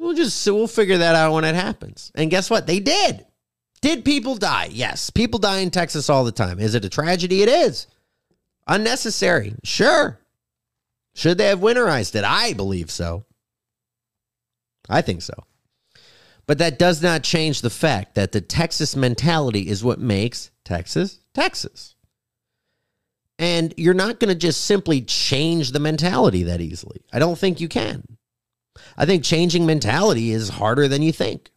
[0.00, 2.10] we'll just, we'll figure that out when it happens.
[2.14, 2.66] And guess what?
[2.66, 3.24] They did.
[3.82, 4.68] Did people die?
[4.72, 5.10] Yes.
[5.10, 6.58] People die in Texas all the time.
[6.58, 7.42] Is it a tragedy?
[7.42, 7.86] It is.
[8.66, 9.54] Unnecessary.
[9.62, 10.18] Sure.
[11.14, 12.24] Should they have winterized it?
[12.24, 13.24] I believe so.
[14.88, 15.34] I think so.
[16.46, 21.20] But that does not change the fact that the Texas mentality is what makes Texas
[21.32, 21.94] Texas.
[23.38, 27.02] And you're not going to just simply change the mentality that easily.
[27.12, 28.02] I don't think you can.
[28.96, 31.50] I think changing mentality is harder than you think.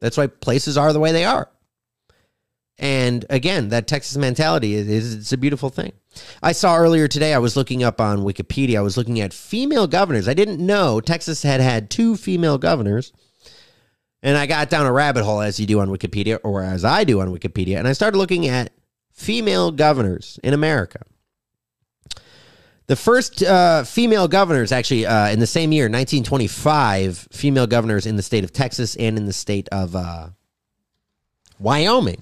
[0.00, 1.48] That's why places are the way they are.
[2.78, 5.92] And again, that Texas mentality is it's a beautiful thing.
[6.42, 8.78] I saw earlier today I was looking up on Wikipedia.
[8.78, 10.28] I was looking at female governors.
[10.28, 13.12] I didn't know Texas had had two female governors.
[14.22, 17.04] And I got down a rabbit hole as you do on Wikipedia or as I
[17.04, 18.72] do on Wikipedia and I started looking at
[19.12, 21.00] female governors in America.
[22.86, 28.16] The first uh, female governors, actually, uh, in the same year, 1925, female governors in
[28.16, 30.28] the state of Texas and in the state of uh,
[31.58, 32.20] Wyoming.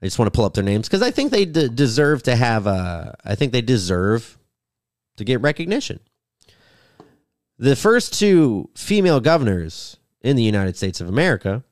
[0.00, 2.36] I just want to pull up their names because I think they d- deserve to
[2.36, 3.16] have a.
[3.24, 4.38] I think they deserve
[5.16, 6.00] to get recognition.
[7.58, 11.62] The first two female governors in the United States of America.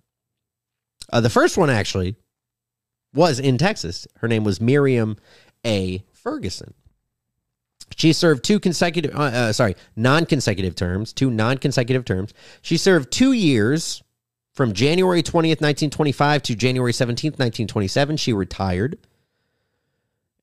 [1.12, 2.16] Uh, the first one actually
[3.14, 4.06] was in Texas.
[4.18, 5.16] Her name was Miriam
[5.64, 6.04] A.
[6.12, 6.74] Ferguson.
[7.96, 12.34] She served two consecutive, uh, uh, sorry, non-consecutive terms, two non-consecutive terms.
[12.62, 14.02] She served two years
[14.52, 18.98] from January 20th, 1925 to January 17th, 1927, she retired.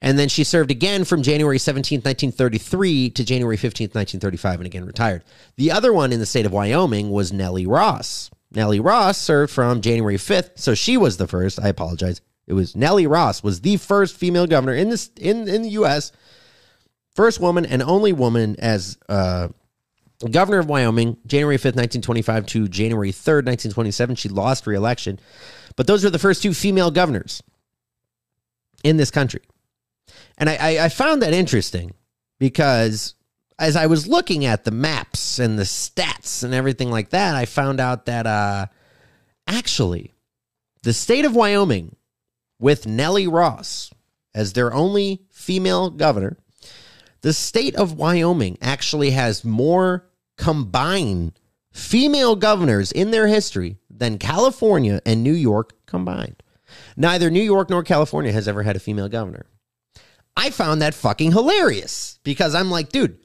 [0.01, 4.85] And then she served again from January 17th, 1933 to January 15th, 1935, and again
[4.85, 5.23] retired.
[5.57, 8.31] The other one in the state of Wyoming was Nellie Ross.
[8.51, 11.59] Nellie Ross served from January 5th, so she was the first.
[11.59, 12.21] I apologize.
[12.47, 16.11] It was Nellie Ross was the first female governor in this in in the U.S.
[17.15, 19.49] First woman and only woman as uh,
[20.29, 24.15] governor of Wyoming, January 5th, 1925 to January 3rd, 1927.
[24.15, 25.19] She lost re-election.
[25.75, 27.41] But those were the first two female governors
[28.83, 29.41] in this country.
[30.37, 31.93] And I, I, I found that interesting
[32.39, 33.15] because
[33.59, 37.45] as I was looking at the maps and the stats and everything like that, I
[37.45, 38.65] found out that uh,
[39.47, 40.13] actually
[40.83, 41.95] the state of Wyoming,
[42.61, 43.91] with Nellie Ross
[44.33, 46.37] as their only female governor,
[47.21, 50.07] the state of Wyoming actually has more
[50.37, 51.33] combined
[51.73, 56.41] female governors in their history than California and New York combined.
[56.95, 59.45] Neither New York nor California has ever had a female governor.
[60.37, 63.17] I found that fucking hilarious because I'm like, dude,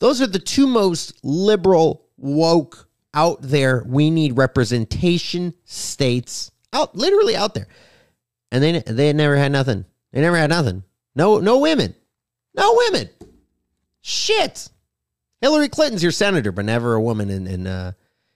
[0.00, 7.36] those are the two most liberal, woke, out there, we need representation states out, literally
[7.36, 7.68] out there.
[8.52, 9.86] And they, they never had nothing.
[10.12, 10.84] They never had nothing.
[11.16, 11.94] No, no women.
[12.54, 13.08] No women.
[14.02, 14.68] Shit.
[15.40, 17.92] Hillary Clinton's your senator, but never a woman in in uh,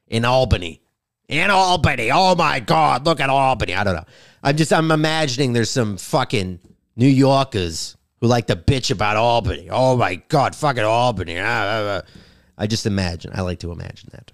[0.09, 0.81] in Albany.
[1.29, 2.11] In Albany.
[2.11, 3.75] Oh my God, look at Albany.
[3.75, 4.05] I don't know.
[4.43, 6.61] I'm just I'm imagining there's some fucking
[6.97, 9.69] New Yorkers who like to bitch about Albany.
[9.71, 11.39] Oh my God, fucking Albany.
[11.39, 12.11] Ah, ah, ah.
[12.57, 13.33] I just imagine.
[13.35, 14.33] I like to imagine that.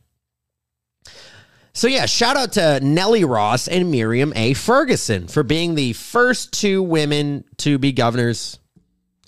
[1.74, 4.52] So yeah, shout out to Nellie Ross and Miriam A.
[4.52, 8.58] Ferguson for being the first two women to be governors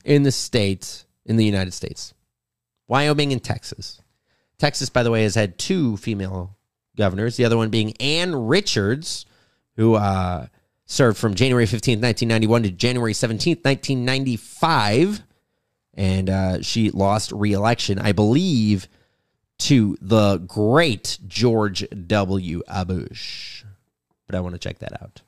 [0.05, 2.13] in the state in the United States.
[2.87, 4.01] Wyoming and Texas.
[4.59, 6.57] Texas, by the way, has had two female
[6.97, 9.25] governors, the other one being Ann Richards,
[9.77, 10.47] who uh,
[10.85, 15.23] served from January 15th, 1991 to January 17th, 1995.
[15.95, 18.87] And uh, she lost reelection, I believe,
[19.61, 22.63] to the great George W.
[22.87, 23.65] Bush.
[24.27, 25.23] But I want to check that out.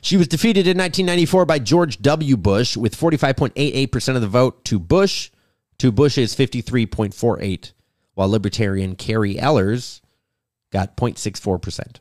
[0.00, 2.36] She was defeated in 1994 by George W.
[2.36, 5.30] Bush with 45.88% of the vote to Bush
[5.78, 7.72] to Bush's 53.48,
[8.14, 10.00] while Libertarian Keary Ehlers
[10.70, 11.96] got 0.64%.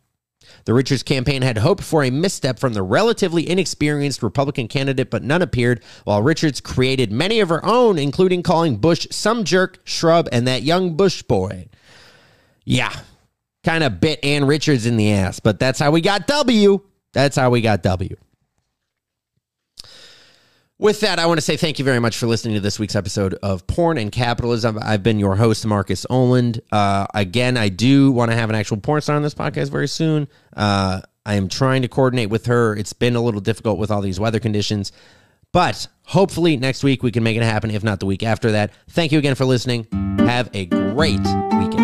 [0.66, 5.24] The Richards campaign had hoped for a misstep from the relatively inexperienced Republican candidate, but
[5.24, 10.30] none appeared, while Richards created many of her own, including calling Bush some jerk, shrub,
[10.32, 11.68] and that young Bush boy.
[12.64, 12.94] Yeah,
[13.64, 16.82] kind of bit Ann Richards in the ass, but that's how we got W.
[17.14, 18.16] That's how we got W.
[20.82, 22.96] With that, I want to say thank you very much for listening to this week's
[22.96, 24.80] episode of Porn and Capitalism.
[24.82, 26.60] I've been your host, Marcus Oland.
[26.72, 29.88] Uh, again, I do want to have an actual porn star on this podcast very
[29.88, 30.28] soon.
[30.58, 32.76] Uh, I am trying to coordinate with her.
[32.76, 34.92] It's been a little difficult with all these weather conditions,
[35.52, 38.72] but hopefully next week we can make it happen, if not the week after that.
[38.90, 39.86] Thank you again for listening.
[40.18, 41.81] Have a great weekend.